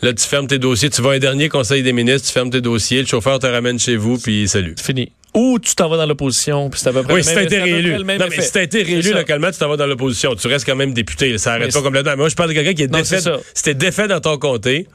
[0.00, 2.50] Là, tu fermes tes dossiers, tu vas à un dernier conseil des ministres, tu fermes
[2.50, 4.74] tes dossiers, le chauffeur te ramène chez vous, puis salut.
[4.76, 5.10] C'est fini.
[5.34, 7.46] Ou tu t'en vas dans l'opposition, puis c'est à peu près Oui, le si même
[7.48, 7.98] t'as été réélu.
[7.98, 10.34] Non, mais si t'as été réélu localement, tu t'en vas dans l'opposition.
[10.36, 11.36] Tu restes quand même député.
[11.38, 12.16] Ça arrête Mais pas complètement.
[12.16, 13.20] Moi, je parle de quelqu'un qui est Non, défait.
[13.54, 14.86] Si t'es défait dans ton comté,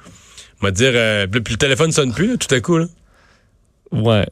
[0.62, 2.86] on va dire, euh, puis le téléphone sonne plus, là, tout à coup, là.
[3.92, 4.26] Ouais.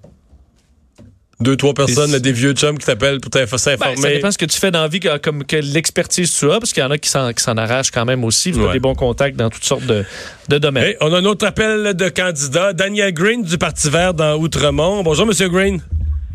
[1.42, 4.14] Deux, trois personnes, là, des vieux chums qui t'appellent pour t'inf- Ben, ça s'informer.
[4.14, 6.72] dépend ce que tu fais dans la vie, que- comme que l'expertise tu as, parce
[6.72, 8.52] qu'il y en a qui s'en, qui s'en arrachent quand même aussi.
[8.52, 8.66] Vous Ouais.
[8.66, 10.04] avez des bons contacts dans toutes sortes de,
[10.50, 10.84] de domaines.
[10.84, 15.02] Hey, on a un autre appel de candidat, Daniel Green du Parti vert dans Outremont.
[15.04, 15.80] Bonjour, Monsieur Green.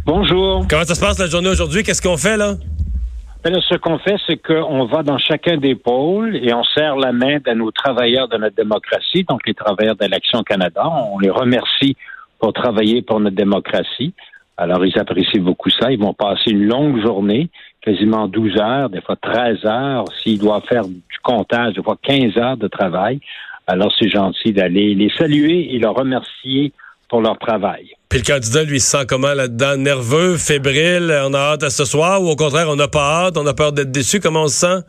[0.05, 0.66] Bonjour.
[0.69, 1.83] Comment ça se passe la journée aujourd'hui?
[1.85, 2.55] Qu'est-ce qu'on fait, là?
[3.45, 6.97] Ben là, ce qu'on fait, c'est qu'on va dans chacun des pôles et on serre
[6.97, 10.83] la main à nos travailleurs de notre démocratie, donc les travailleurs de l'Action Canada.
[11.12, 11.97] On les remercie
[12.40, 14.14] pour travailler pour notre démocratie.
[14.57, 15.92] Alors, ils apprécient beaucoup ça.
[15.92, 17.51] Ils vont passer une longue journée,
[17.83, 20.05] quasiment 12 heures, des fois 13 heures.
[20.23, 23.21] S'ils doivent faire du comptage, des fois 15 heures de travail.
[23.66, 26.73] Alors, c'est gentil d'aller les saluer et les remercier
[27.09, 27.87] pour leur travail.
[28.09, 29.77] Puis le candidat, lui, se sent comment là-dedans?
[29.77, 33.37] Nerveux, fébrile, on a hâte à ce soir ou au contraire, on n'a pas hâte,
[33.37, 34.21] on a peur d'être déçu?
[34.21, 34.83] Comment on se sent?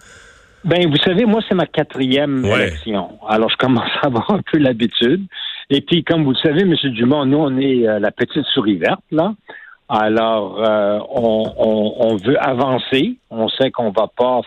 [0.63, 2.67] Ben, vous savez, moi, c'est ma quatrième Ouais.
[2.67, 3.09] élection.
[3.27, 5.23] Alors, je commence à avoir un peu l'habitude.
[5.69, 6.75] Et puis, comme vous le savez, M.
[6.93, 9.33] Dumont, nous, on est euh, la petite souris verte, là.
[9.89, 13.17] Alors, euh, on, on, on veut avancer.
[13.29, 14.41] On sait qu'on va pas,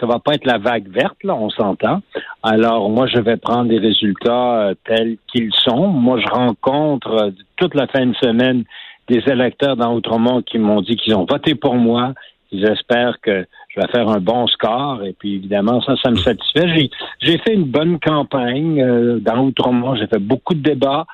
[0.00, 2.00] ça va pas être la vague verte, là, on s'entend.
[2.42, 5.88] Alors, moi, je vais prendre des résultats euh, tels qu'ils sont.
[5.88, 8.64] Moi, je rencontre euh, toute la fin de semaine
[9.08, 12.14] des électeurs dans Outremont qui m'ont dit qu'ils ont voté pour moi.
[12.50, 15.02] Ils espèrent que je vais faire un bon score.
[15.04, 16.68] Et puis, évidemment, ça, ça me satisfait.
[16.74, 19.96] J'ai, j'ai fait une bonne campagne euh, dans Outremont.
[19.96, 21.06] J'ai fait beaucoup de débats.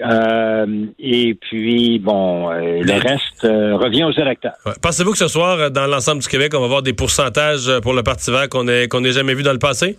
[0.00, 4.54] Euh, et puis, bon, euh, le reste euh, revient aux électeurs.
[4.64, 4.72] Ouais.
[4.80, 8.02] Pensez-vous que ce soir, dans l'ensemble du Québec, on va avoir des pourcentages pour le
[8.02, 9.98] Parti vert qu'on n'ait jamais vu dans le passé?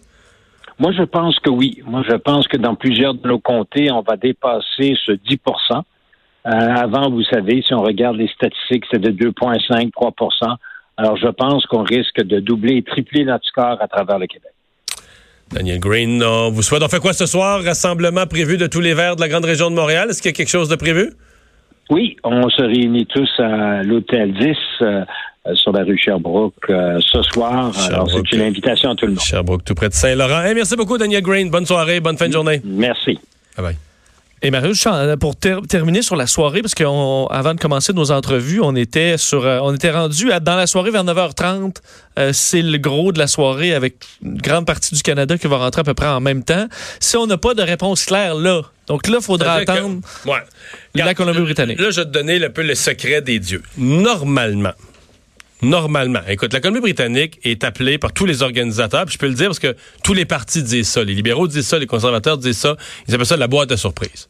[0.79, 1.81] Moi, je pense que oui.
[1.85, 5.83] Moi, je pense que dans plusieurs de nos comtés, on va dépasser ce 10%
[6.45, 10.13] Euh, Avant, vous savez, si on regarde les statistiques, c'est de 2,5, 3
[10.99, 14.51] Alors, je pense qu'on risque de doubler et tripler notre score à travers le Québec.
[15.49, 16.83] Daniel Green, on vous souhaite.
[16.83, 17.63] On fait quoi ce soir?
[17.63, 20.09] Rassemblement prévu de tous les verts de la grande région de Montréal.
[20.09, 21.11] Est-ce qu'il y a quelque chose de prévu?
[21.89, 25.05] Oui, on se réunit tous à l'Hôtel 10 euh,
[25.53, 27.71] sur la rue Sherbrooke euh, ce soir.
[27.87, 29.21] Alors, c'est une invitation à tout le monde.
[29.21, 30.41] Sherbrooke, tout près de Saint-Laurent.
[30.41, 31.49] Hey, merci beaucoup, Daniel Green.
[31.49, 32.61] Bonne soirée, bonne fin de journée.
[32.65, 33.17] Merci.
[33.55, 33.88] Bye bye.
[34.41, 38.75] Et sens, pour ter- terminer sur la soirée, parce qu'avant de commencer nos entrevues, on
[38.75, 41.81] était sur, euh, on était rendu dans la soirée vers 9h30.
[42.17, 45.57] Euh, c'est le gros de la soirée avec une grande partie du Canada qui va
[45.57, 46.67] rentrer à peu près en même temps.
[46.99, 49.99] Si on n'a pas de réponse claire là, donc là, il faudra que- attendre.
[50.25, 50.39] Ouais.
[50.95, 51.79] La Colombie-Britannique.
[51.79, 53.61] Là, je vais te donner un peu le secret des dieux.
[53.77, 54.73] Normalement,
[55.61, 59.47] normalement, écoute, la Colombie-Britannique est appelée par tous les organisateurs, puis je peux le dire
[59.47, 62.75] parce que tous les partis disent ça, les libéraux disent ça, les conservateurs disent ça,
[63.07, 64.29] ils appellent ça la boîte à surprise.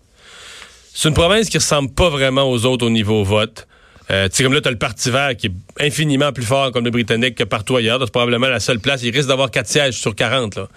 [0.94, 3.68] C'est une province qui ressemble pas vraiment aux autres au niveau vote.
[4.12, 6.72] Euh, tu sais, comme là, t'as le Parti vert qui est infiniment plus fort en
[6.72, 8.00] Colombie-Britannique que partout ailleurs.
[8.02, 9.04] C'est probablement la seule place.
[9.04, 10.68] Il risque d'avoir 4 sièges sur 40, là.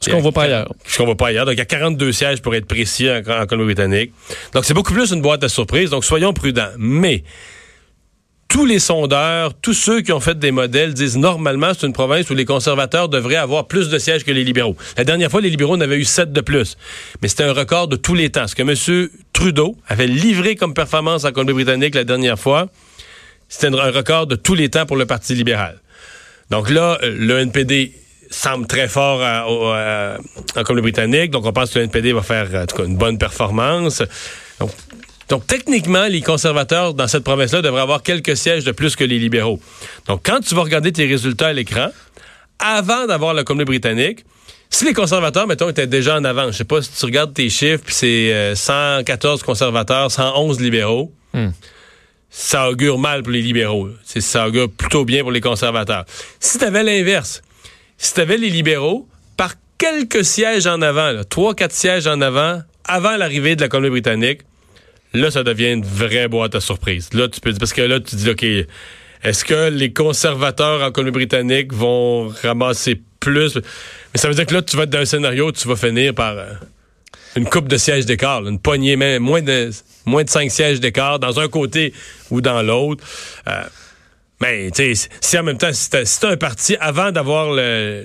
[0.00, 0.72] Ce qu'on voit pas ailleurs.
[0.86, 1.46] Ce qu'on voit pas ailleurs.
[1.46, 4.12] Donc, il y a 42 sièges pour être précis en, en Colombie-Britannique.
[4.52, 5.90] Donc, c'est beaucoup plus une boîte à surprise.
[5.90, 6.70] Donc, soyons prudents.
[6.78, 7.24] Mais,
[8.48, 12.30] tous les sondeurs, tous ceux qui ont fait des modèles disent normalement c'est une province
[12.30, 14.76] où les conservateurs devraient avoir plus de sièges que les libéraux.
[14.96, 16.76] La dernière fois, les libéraux en avaient eu sept de plus.
[17.22, 18.46] Mais c'était un record de tous les temps.
[18.46, 19.08] Ce que M.
[19.32, 22.68] Trudeau avait livré comme performance en Colombie-Britannique la dernière fois,
[23.48, 25.78] c'était un record de tous les temps pour le Parti libéral.
[26.50, 27.92] Donc là, le NPD
[28.30, 31.30] semble très fort en Colombie-Britannique.
[31.30, 34.02] Donc on pense que le NPD va faire en tout cas une bonne performance.
[35.28, 39.18] Donc, techniquement, les conservateurs dans cette province-là devraient avoir quelques sièges de plus que les
[39.18, 39.60] libéraux.
[40.06, 41.88] Donc, quand tu vas regarder tes résultats à l'écran,
[42.58, 44.24] avant d'avoir la Colombie-Britannique,
[44.70, 47.48] si les conservateurs, mettons, étaient déjà en avant, je sais pas si tu regardes tes
[47.50, 51.50] chiffres, puis c'est euh, 114 conservateurs, 111 libéraux, Hmm.
[52.30, 53.90] ça augure mal pour les libéraux.
[54.04, 56.06] Ça augure plutôt bien pour les conservateurs.
[56.40, 57.42] Si tu avais l'inverse,
[57.98, 62.62] si tu avais les libéraux, par quelques sièges en avant, là, 3-4 sièges en avant,
[62.86, 64.40] avant l'arrivée de la Colombie-Britannique,
[65.20, 67.10] là, ça devient une vraie boîte à surprise.
[67.12, 68.44] Là, tu peux parce que là, tu dis, OK,
[69.22, 73.56] est-ce que les conservateurs en Colombie-Britannique vont ramasser plus?
[73.56, 75.76] Mais ça veut dire que là, tu vas être dans un scénario où tu vas
[75.76, 76.52] finir par euh,
[77.34, 79.70] une coupe de sièges d'écart, une poignée, même moins de
[80.04, 81.92] moins de cinq sièges d'écart dans un côté
[82.30, 83.04] ou dans l'autre.
[83.48, 83.64] Euh,
[84.40, 88.04] mais, tu sais, si en même temps, si t'as un parti, avant d'avoir le,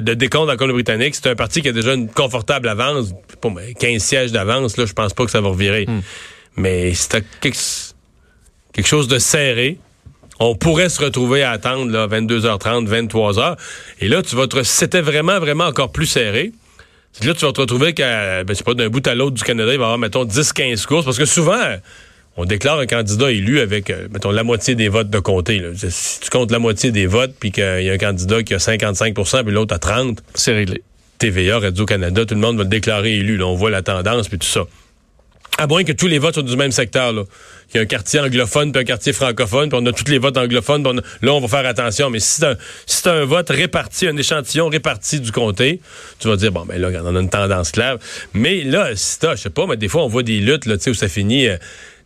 [0.00, 3.12] décompte en Colombie-Britannique, c'est un parti qui a déjà une confortable avance,
[3.42, 5.86] bon, ben, 15 sièges d'avance, là, je pense pas que ça va revirer.
[6.56, 7.58] Mais si t'as quelque,
[8.72, 9.78] quelque chose de serré,
[10.40, 13.56] on pourrait se retrouver à attendre, là, 22h30, 23h.
[14.00, 16.52] Et là, tu vas te, c'était vraiment, vraiment encore plus serré,
[17.22, 19.72] là, tu vas te retrouver qu'à, ben, c'est pas d'un bout à l'autre du Canada,
[19.72, 21.60] il va y avoir, mettons, 10-15 courses, parce que souvent,
[22.36, 25.60] on déclare un candidat élu avec, euh, mettons, la moitié des votes de comté.
[25.60, 25.68] là.
[25.74, 28.58] Si tu comptes la moitié des votes, puis qu'il y a un candidat qui a
[28.58, 30.82] 55% puis l'autre a 30 C'est réglé.
[31.18, 33.36] TVA, Radio-Canada, tout le monde va le déclarer élu.
[33.36, 33.46] Là.
[33.46, 34.64] On voit la tendance, puis tout ça.
[35.56, 37.12] À moins que tous les votes soient du même secteur.
[37.12, 37.22] Là.
[37.72, 40.18] Il y a un quartier anglophone puis un quartier francophone, puis on a tous les
[40.18, 41.00] votes anglophones.
[41.22, 42.10] là, on va faire attention.
[42.10, 45.80] Mais si c'est un, si c'est un vote réparti, un échantillon réparti du comté,
[46.18, 47.98] tu vas dire, bon, ben là, on a une tendance claire.
[48.32, 50.76] Mais là, si t'as, je sais pas, mais des fois, on voit des luttes là,
[50.76, 51.48] tu sais, où ça finit...
[51.48, 51.56] euh,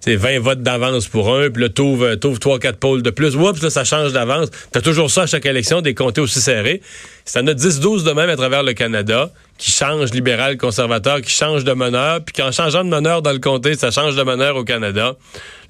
[0.00, 3.36] sais, 20 votes d'avance pour un, puis là, euh, t'ouvres 3-4 pôles de plus.
[3.36, 4.48] Oups, là, ça change d'avance.
[4.72, 6.80] T'as toujours ça à chaque élection, des comtés aussi serrés.
[7.24, 11.30] Si t'en as 10-12 de même à travers le Canada, qui changent libéral, conservateur, qui
[11.30, 14.56] changent de meneur, puis qu'en changeant de meneur dans le comté, ça change de meneur
[14.56, 15.16] au Canada,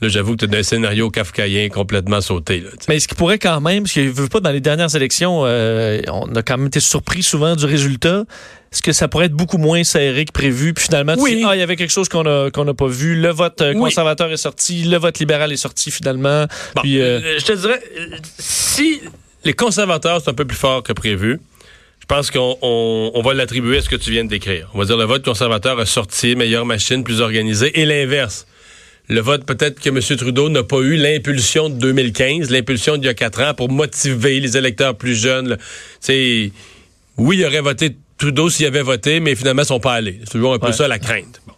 [0.03, 2.63] là, j'avoue que t'es un scénario kafkaïen complètement sauté.
[2.89, 6.01] Mais ce qui pourrait quand même, parce que je pas dans les dernières élections, euh,
[6.09, 8.25] on a quand même été surpris souvent du résultat.
[8.73, 10.75] Est-ce que ça pourrait être beaucoup moins serré que prévu?
[10.75, 11.37] Puis finalement, tu Oui.
[11.37, 13.15] dis, ah, il y avait quelque chose qu'on n'a pas vu.
[13.21, 13.81] Le vote euh, Oui.
[13.81, 16.45] conservateur est sorti, le vote libéral est sorti finalement.
[16.75, 17.81] Bon, Puis, euh, euh, je te dirais,
[18.39, 19.01] si
[19.45, 21.41] les conservateurs sont un peu plus forts que prévu,
[22.01, 24.69] je pense qu'on on- on va l'attribuer à ce que tu viens de décrire.
[24.75, 28.47] On va dire le vote conservateur a sorti, meilleure machine, plus organisée, et l'inverse.
[29.11, 30.01] Le vote, peut-être que M.
[30.19, 34.39] Trudeau n'a pas eu l'impulsion de 2015, l'impulsion d'il y a quatre ans pour motiver
[34.41, 35.49] les électeurs plus jeunes.
[35.49, 35.57] là.
[37.17, 40.19] Oui, il aurait voté Trudeau s'il avait voté, mais finalement, ils sont pas allés.
[40.25, 41.41] C'est toujours un peu ça la crainte.
[41.47, 41.55] Bon.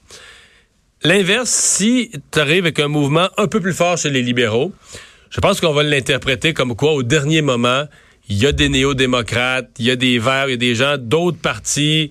[1.02, 4.72] L'inverse, si tu arrives avec un mouvement un peu plus fort chez les libéraux,
[5.30, 7.84] je pense qu'on va l'interpréter comme quoi, au dernier moment,
[8.28, 10.96] il y a des néo-démocrates, il y a des Verts, il y a des gens
[10.98, 12.10] d'autres partis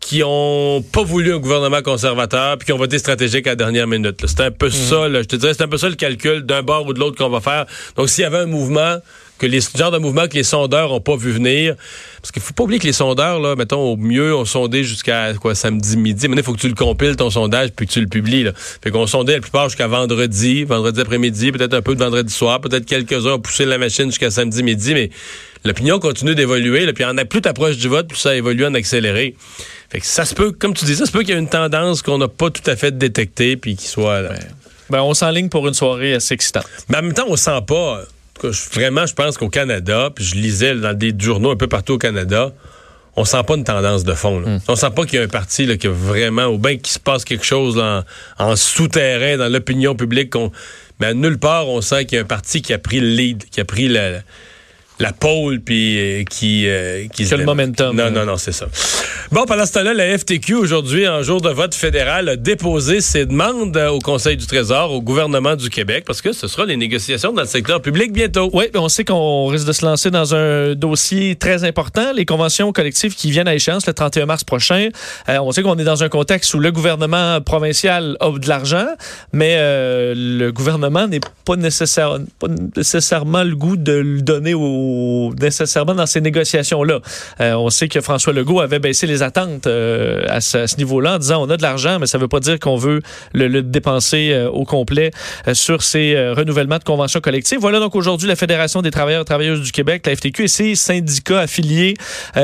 [0.00, 3.86] qui ont pas voulu un gouvernement conservateur puis qui ont voté stratégique à la dernière
[3.86, 4.24] minute.
[4.26, 5.22] C'est un peu ça, là.
[5.22, 7.30] je te dirais, c'est un peu ça le calcul d'un bord ou de l'autre qu'on
[7.30, 7.66] va faire.
[7.96, 8.98] Donc, s'il y avait un mouvement
[9.38, 11.74] que les ce genre de mouvement que les sondeurs ont pas vu venir,
[12.20, 15.34] parce qu'il faut pas oublier que les sondeurs, là, mettons, au mieux, ont sondé jusqu'à
[15.34, 16.28] quoi samedi midi.
[16.28, 18.44] Maintenant, il faut que tu le compiles ton sondage puis que tu le publies.
[18.44, 18.52] Là.
[18.54, 22.60] Fait qu'on sondait la plupart jusqu'à vendredi, vendredi après-midi, peut-être un peu de vendredi soir,
[22.60, 25.10] peut-être quelques-uns ont poussé la machine jusqu'à samedi midi, mais
[25.64, 26.86] l'opinion continue d'évoluer.
[26.86, 29.34] là, Puis en a plus t'approches du vote, plus ça évolue en accéléré.
[29.90, 31.48] Fait que ça se peut, comme tu dis, ça se peut qu'il y ait une
[31.48, 34.20] tendance qu'on n'a pas tout à fait détectée puis qui soit.
[34.20, 34.30] là.
[34.90, 36.66] ben, on s'enligne pour une soirée assez excitante.
[36.88, 38.02] Mais en même temps, on sent pas.
[38.42, 41.94] Je- vraiment, je pense qu'au Canada, puis je lisais dans des journaux un peu partout
[41.94, 42.52] au Canada,
[43.16, 44.38] on sent pas une tendance de fond.
[44.40, 44.58] Là.
[44.68, 46.86] On sent pas qu'il y a un parti là, qui a vraiment, ou bien qu'il
[46.88, 48.04] se passe quelque chose là,
[48.38, 50.30] en, en souterrain dans l'opinion publique.
[50.30, 50.52] qu'on-
[51.00, 53.08] Mais à nulle part, on sent qu'il y a un parti qui a pris le
[53.08, 54.20] lead, qui a pris la,
[55.00, 57.46] la pôle puis euh, qui euh, qui Que le démarque.
[57.58, 58.66] momentum, Non non non, c'est ça.
[59.30, 63.26] Bon, pendant ce temps-là, la FTQ aujourd'hui en jour de vote fédéral a déposé ses
[63.26, 66.78] demandes euh, au Conseil du Trésor au gouvernement du Québec parce que ce sera les
[66.78, 68.48] négociations dans le secteur public bientôt.
[68.54, 72.72] Oui, on sait qu'on risque de se lancer dans un dossier très important, les conventions
[72.72, 74.88] collectives qui viennent à échéance le 31 mars prochain.
[75.28, 78.86] Euh, on sait qu'on est dans un contexte où le gouvernement provincial a de l'argent,
[79.34, 85.34] mais euh, le gouvernement n'est pas, nécessaire, pas nécessairement le goût de le donner au,
[85.38, 87.00] nécessairement dans ces négociations-là.
[87.42, 91.18] Euh, on sait que François Legault avait baissé les attentes euh, à ce, niveau-là en
[91.18, 93.00] disant on a de l'argent, mais ça ne veut pas dire qu'on veut
[93.32, 95.10] le, dépenser euh, au complet
[95.46, 97.58] euh, sur ces renouvellements de conventions collectives.
[97.60, 100.74] Voilà donc aujourd'hui la Fédération des travailleurs et travailleuses du Québec, la FTQ et ses
[100.74, 101.94] syndicats affiliés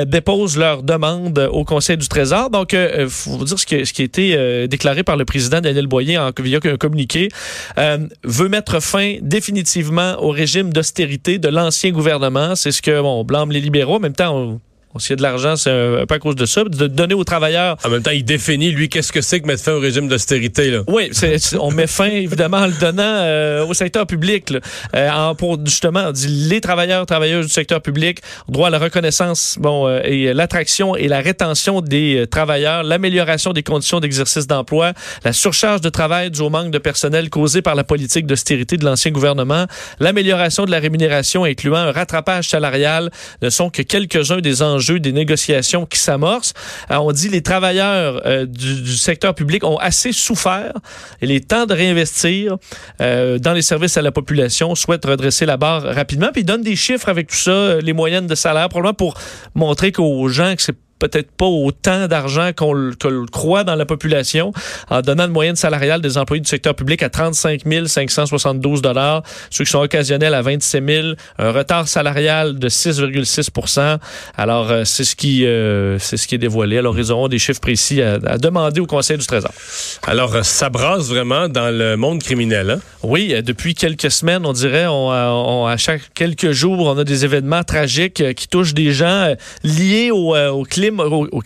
[0.07, 2.51] déposent leur demande au Conseil du Trésor.
[2.51, 6.19] Donc, il faut vous dire ce qui, a été déclaré par le président Daniel Boyer
[6.19, 7.29] en, via un communiqué,
[8.25, 12.55] veut mettre fin définitivement au régime d'austérité de l'ancien gouvernement.
[12.57, 13.97] C'est ce que, bon, on blâme les libéraux.
[13.97, 14.61] En même temps, on
[14.99, 17.25] s'il y a de l'argent, c'est un, peu à cause de ça, de donner aux
[17.25, 20.09] travailleurs En même temps, il définit lui qu'est-ce que c'est que mettre fin au régime
[20.09, 20.81] d'austérité là.
[20.87, 21.11] oui,
[21.59, 24.51] on met fin évidemment en le donnant euh, au secteur public.
[24.51, 24.61] là.
[24.95, 28.79] Euh, en- pour justement, on dit les travailleurs, travailleuses du secteur public, droit à la
[28.79, 34.47] reconnaissance, bon, euh, et l'attraction et la rétention des euh, travailleurs, l'amélioration des conditions d'exercice
[34.47, 34.93] d'emploi,
[35.25, 38.85] la surcharge de travail dû au manque de personnel causé par la politique d'austérité de
[38.85, 39.67] l'ancien gouvernement,
[39.99, 43.11] l'amélioration de la rémunération incluant un rattrapage salarial
[43.43, 46.55] ne sont que quelques-uns des enjeux des négociations qui s'amorcent.
[46.91, 50.73] Euh, on dit les travailleurs euh, du, secteur public ont assez souffert
[51.21, 52.57] et les temps de réinvestir
[53.01, 56.29] euh, dans les services à la population souhaitent redresser la barre rapidement.
[56.33, 59.15] Puis ils donnent des chiffres avec tout ça, les moyennes de salaire, probablement pour
[59.55, 63.75] montrer qu'aux gens que c'est peut-être pas autant d'argent qu'on le, que le croit dans
[63.75, 64.53] la population,
[64.91, 69.65] en donnant une moyenne salariale des employés du secteur public à 35 572 dollars, ceux
[69.65, 71.07] qui sont occasionnels à 27 000,
[71.39, 73.99] un retard salarial de 6,6%
[74.37, 76.79] Alors, euh, c'est ce qui euh, c'est ce qui est dévoilé.
[76.79, 79.51] Alors, ils auront des chiffres précis à, à demander au Conseil du Trésor.
[80.07, 82.71] Alors, euh, ça brasse vraiment dans le monde criminel.
[82.71, 82.81] Hein?
[83.03, 87.05] Oui, euh, depuis quelques semaines, on dirait, on, on- à chaque quelques jours, on a
[87.05, 90.63] des événements tragiques qui touchent des gens liés au, au,
[91.01, 91.41] au,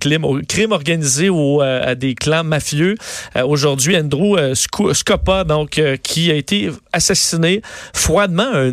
[0.48, 2.96] crime organisé euh, à des clans mafieux.
[3.36, 7.62] Euh, Aujourd'hui, Andrew euh, Sco- Scopa, donc, qui a été assassiné
[7.94, 8.70] froidement,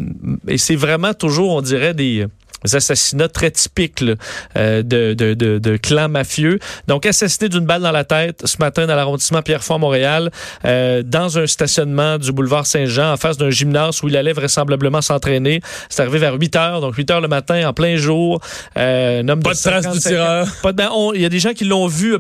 [0.48, 2.26] et c'est vraiment toujours, on dirait, des
[2.74, 4.14] assassinats très typiques là,
[4.58, 6.60] euh, de, de, de, de clans mafieux.
[6.88, 10.32] Donc, assassiné d'une balle dans la tête ce matin dans l'arrondissement Pierrefonds, Montréal,
[10.66, 15.02] euh, dans un stationnement du boulevard Saint-Jean, en face d'un gymnase où il allait vraisemblablement
[15.02, 15.62] s'entraîner.
[15.90, 18.40] C'est arrivé vers 8 heures, donc 8 heures le matin, en plein jour.
[18.78, 20.48] Euh, un homme Pas de trace du 55 tireur.
[20.62, 22.14] pas de- ben, on- Il y a des gens qui l'ont vu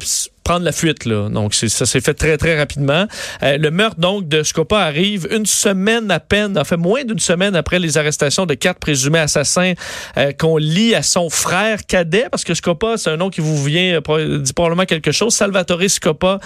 [0.45, 1.05] prendre la fuite.
[1.05, 1.27] Là.
[1.27, 3.07] Donc, ça s'est fait très, très rapidement.
[3.43, 7.19] Euh, le meurtre, donc, de Scopa arrive une semaine à peine, en fait, moins d'une
[7.19, 9.73] semaine après les arrestations de quatre présumés assassins
[10.17, 13.61] euh, qu'on lie à son frère cadet, parce que Scopa, c'est un nom qui vous
[13.61, 15.33] vient, euh, dit probablement quelque chose.
[15.33, 16.39] Salvatore Scopa,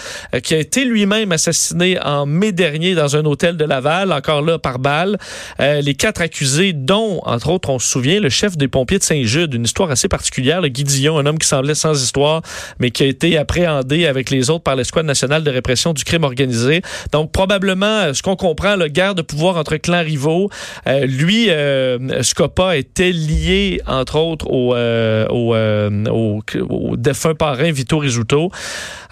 [0.44, 4.58] qui a été lui-même assassiné en mai dernier dans un hôtel de Laval, encore là,
[4.58, 5.18] par balle.
[5.60, 9.54] Les quatre accusés, dont, entre autres, on se souvient, le chef des pompiers de Saint-Jude,
[9.54, 12.42] une histoire assez particulière, le Guy Dion, un homme qui semblait sans histoire,
[12.80, 16.24] mais qui a été appréhendé avec les autres par l'escouade nationale de répression du crime
[16.24, 16.82] organisé.
[17.12, 20.50] Donc, probablement, euh, ce qu'on comprend, la guerre de pouvoir entre clans rivaux.
[20.88, 24.76] Euh, lui, euh, Scopa était lié, entre autres, au,
[25.50, 28.52] au, défunt parrain Vito Rizzuto.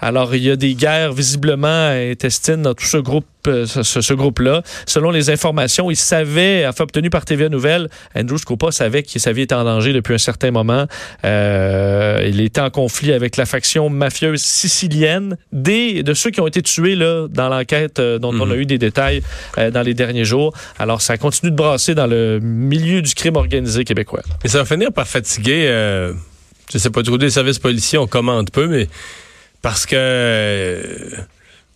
[0.00, 4.62] Alors, il y a des guerres visiblement intestines dans tout ce groupe ce, ce- groupe-là.
[4.86, 9.32] Selon les informations, il savait, enfin obtenu par TVA Nouvelle, Andrew Scopa savait que sa
[9.32, 10.86] vie était en danger depuis un certain moment.
[11.24, 16.46] Euh, il était en conflit avec la faction mafieuse sicilienne, des, de ceux qui ont
[16.46, 19.22] été tués là, dans l'enquête euh, dont on a eu des détails
[19.58, 20.52] euh, dans les derniers jours.
[20.78, 24.22] Alors, ça continue de brasser dans le milieu du crime organisé québécois.
[24.44, 26.12] Et ça va finir par fatiguer, euh,
[26.72, 28.88] je sais pas, du côté des services policiers, on commande peu, mais
[29.62, 30.82] parce que, euh,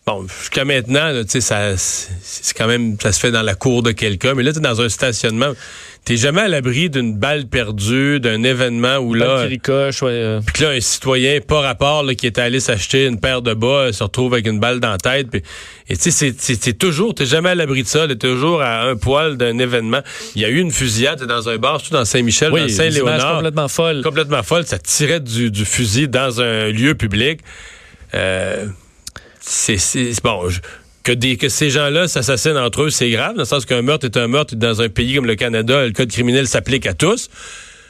[0.06, 3.82] bon, jusqu'à maintenant, tu sais, ça, c'est quand même, ça se fait dans la cour
[3.82, 5.52] de quelqu'un, mais là, tu es dans un stationnement,
[6.04, 10.54] t'es jamais à l'abri d'une balle perdue, d'un événement où là, ricoche, ouais, euh, puis
[10.54, 13.66] que là, un citoyen, pas rapport, là, qui est allé s'acheter une paire de bas,
[13.66, 15.28] euh, se retrouve avec une balle dans la tête.
[15.30, 15.42] Puis,
[15.88, 18.08] et tu sais, c'est- toujours, t'es jamais à l'abri de ça.
[18.08, 20.00] T'es toujours à un poil d'un événement.
[20.34, 22.68] Il y a eu une fusillade t'es dans un bar, surtout dans Saint-Michel, oui, dans
[22.68, 23.36] Saint-Léonard.
[23.36, 24.02] complètement folle.
[24.02, 24.66] Complètement folle.
[24.66, 27.40] Ça tirait du, du fusil dans un lieu public.
[28.14, 28.66] Euh,
[29.44, 30.48] c'est bon.
[31.02, 34.28] que, ces gens-là s'assassinent entre eux, c'est grave, dans le sens qu'un meurtre est un
[34.28, 37.28] meurtre dans un pays comme le Canada, le code criminel s'applique à tous.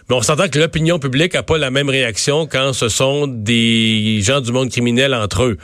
[0.09, 4.21] Mais on s'entend que l'opinion publique n'a pas la même réaction quand ce sont des
[4.23, 5.59] gens du monde criminel entre eux.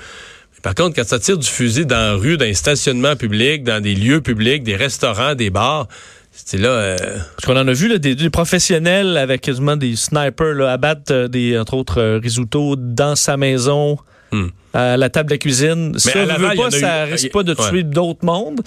[0.63, 3.83] Par contre, quand ça tire du fusil dans la rue, dans les stationnements publics, dans
[3.83, 5.87] des lieux publics, des restaurants, des bars,
[6.33, 6.69] C'est là.
[6.69, 6.97] euh,
[7.37, 11.59] Parce qu'on en a vu des, professionnels avec quasiment des snipers là, abattre euh, des,
[11.59, 13.99] entre autres, euh, risotto dans sa maison.
[14.33, 14.49] Hmm.
[14.75, 15.99] À la table de cuisine.
[15.99, 18.61] ça, à veut Laval, pas, en a ça eu- risque pas de tuer d'autres mondes,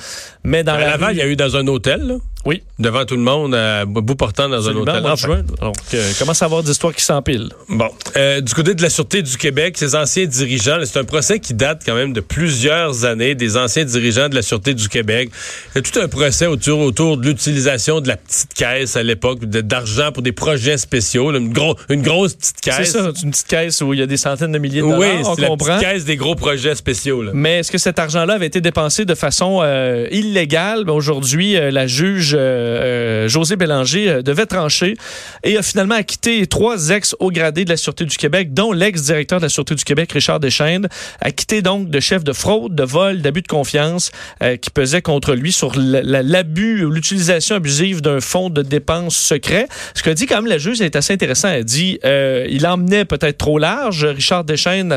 [0.44, 3.06] mais dans à la Laval, il y a eu dans un hôtel, là, Oui, devant
[3.06, 5.16] tout le monde, à bout portant dans absolument, un hôtel.
[5.18, 5.44] juin.
[5.62, 7.50] Donc, euh, commence à avoir des histoires qui s'empilent.
[7.70, 11.40] Bon, Euh, du côté de la Sûreté du Québec, ces anciens dirigeants, c'est un procès
[11.40, 15.30] qui date quand même de plusieurs années, des anciens dirigeants de la Sûreté du Québec.
[15.76, 20.12] A tout un procès autour, autour de l'utilisation de la petite caisse à l'époque, d'argent
[20.12, 22.92] pour des projets spéciaux, là, une, gros, une grosse petite C'est caisse.
[22.92, 24.92] ça, c'est une petite caisse où il y a des centaines de milliers de Oui,
[24.94, 25.76] dollars, on c'est la comprend.
[25.78, 27.22] petite caisse des gros projets spéciaux.
[27.22, 27.32] Là.
[27.36, 30.84] Mais est-ce que cet argent-là avait été dépensé de façon euh, illégale?
[30.86, 34.96] Ben, Aujourd'hui, la juge euh, euh, José Bélanger euh, devait trancher
[35.44, 39.46] et a finalement acquitté trois ex-hauts gradés de la Sûreté du Québec, dont l'ex-directeur de
[39.46, 40.88] la Sûreté du Québec, Richard Deschaines,
[41.22, 44.12] acquitté donc de chef de fraude, de vol, d'abus de confiance
[44.62, 49.18] qui pesait contre lui sur la- la- l'abus ou l'utilisation abusive d'un fonds de dépenses
[49.18, 49.68] secret.
[49.94, 51.50] Ce qu'a dit quand même la juge est assez intéressant.
[51.50, 54.06] Elle dit il emmenait peut-être trop large.
[54.06, 54.46] Richard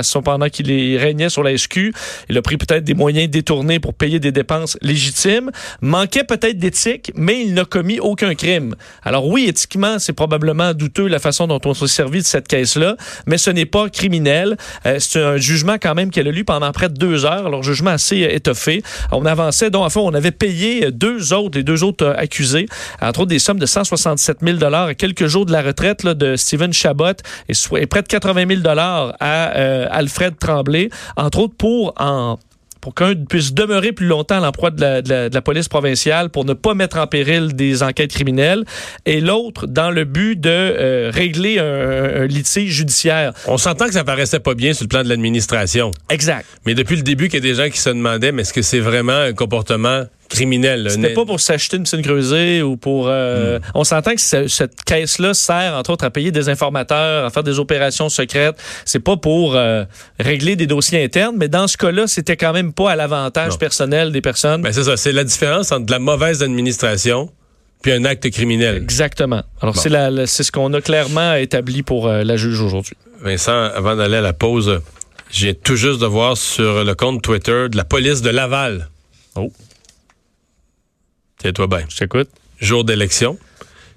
[0.02, 1.92] son, pendant qu'il régnait sur la SQ,
[2.28, 5.50] il a pris peut-être des moyens détournés pour payer des dépenses légitimes.
[5.80, 8.74] Manquait peut-être d'éthique, mais il n'a commis aucun crime.
[9.02, 12.96] Alors oui, éthiquement, c'est probablement douteux la façon dont on s'est servi de cette caisse-là,
[13.26, 14.56] mais ce n'est pas criminel.
[14.84, 17.46] Euh, c'est un jugement quand même qu'elle a lu pendant près de deux heures.
[17.46, 18.82] Alors jugement assez euh, étoffé.
[19.10, 22.66] On avançait, donc enfin, on avait payé euh, deux autres, les deux autres accusés,
[23.00, 26.36] entre autres des sommes de 167 000 dollars à quelques jours de la retraite de
[26.36, 27.04] Steven Chabot
[27.48, 29.44] et, près de 80 000 dollars à
[29.90, 32.38] Alfred Tremblay, entre autres pour en
[32.84, 35.70] pour qu'un puisse demeurer plus longtemps à l'emploi de la, de, la, de la police
[35.70, 38.66] provinciale pour ne pas mettre en péril des enquêtes criminelles,
[39.06, 43.32] et l'autre dans le but de euh, régler un, un litige judiciaire.
[43.46, 45.92] On s'entend que ça paraissait pas bien sur le plan de l'administration.
[46.10, 46.44] Exact.
[46.66, 48.60] Mais depuis le début, qu'il y a des gens qui se demandaient, mais est-ce que
[48.60, 50.02] c'est vraiment un comportement
[50.34, 50.88] criminel?
[50.90, 53.06] C'était pas pour s'acheter une piscine creusée ou pour.
[53.08, 57.30] euh, On s'entend que ce- cette caisse-là sert, entre autres, à payer des informateurs, à
[57.30, 58.56] faire des opérations secrètes.
[58.84, 59.84] C'est pas pour euh,
[60.20, 63.58] régler des dossiers internes, mais dans ce cas-là, c'était quand même pas à l'avantage Non.
[63.58, 64.62] personnel des personnes.
[64.62, 67.30] Ben, c'est ça, c'est la différence entre de la mauvaise administration
[67.82, 68.76] puis un acte criminel.
[68.76, 69.42] Exactement.
[69.60, 69.80] Alors, Bon.
[69.80, 72.96] c'est la- la- c'est ce qu'on a clairement établi pour euh, la juge aujourd'hui.
[73.20, 74.80] Vincent, avant d'aller à la pause,
[75.30, 78.88] j'ai tout juste de voir sur le compte Twitter de la police de Laval.
[79.36, 79.52] Oh.
[81.44, 81.84] Tiens-toi bien.
[81.90, 82.30] Je t'écoute.
[82.58, 83.38] Jour d'élection.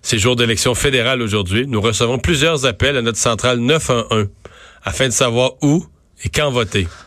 [0.01, 1.65] C'est jour d'élection fédérale aujourd'hui.
[1.65, 4.27] Nous recevons plusieurs appels à notre centrale 911
[4.83, 5.85] afin de savoir où
[6.25, 6.89] et quand voter.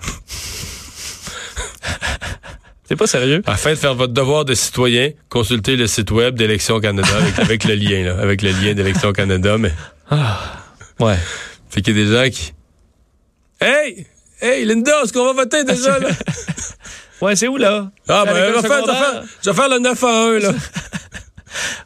[2.88, 3.42] C'est pas sérieux?
[3.44, 7.64] Afin de faire votre devoir de citoyen, consultez le site web d'Élections Canada avec, avec
[7.64, 9.58] le lien, là, avec le lien d'Élections Canada.
[9.58, 9.72] Mais
[11.00, 11.16] Ouais.
[11.68, 12.54] fait qu'il y a des gens qui.
[13.60, 14.06] Hey!
[14.40, 16.08] Hey, Linda, est-ce qu'on va voter déjà, là?
[17.20, 17.90] Ouais, c'est où, là?
[18.08, 18.96] Ah, ben, je vais, faire, je, vais secondaire?
[18.96, 20.52] faire, je vais faire le 9 à 1, là.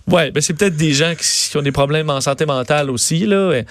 [0.07, 3.25] Ouais, ben c'est peut-être des gens qui, qui ont des problèmes en santé mentale aussi,
[3.25, 3.63] là.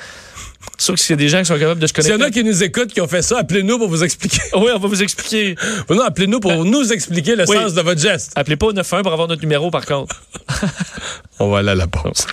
[0.78, 2.24] C'est sûr que a des gens qui sont capables de se S'il y connecter.
[2.24, 4.42] en a qui nous écoutent, qui ont fait ça, appelez-nous pour vous expliquer.
[4.56, 5.56] Oui, on va vous expliquer.
[5.92, 7.56] non, appelez-nous pour nous expliquer le Oui.
[7.58, 8.32] sens de votre geste.
[8.36, 10.24] Appelez pas au 91 pour avoir notre numéro, par contre.
[11.40, 12.26] On va aller à la pause.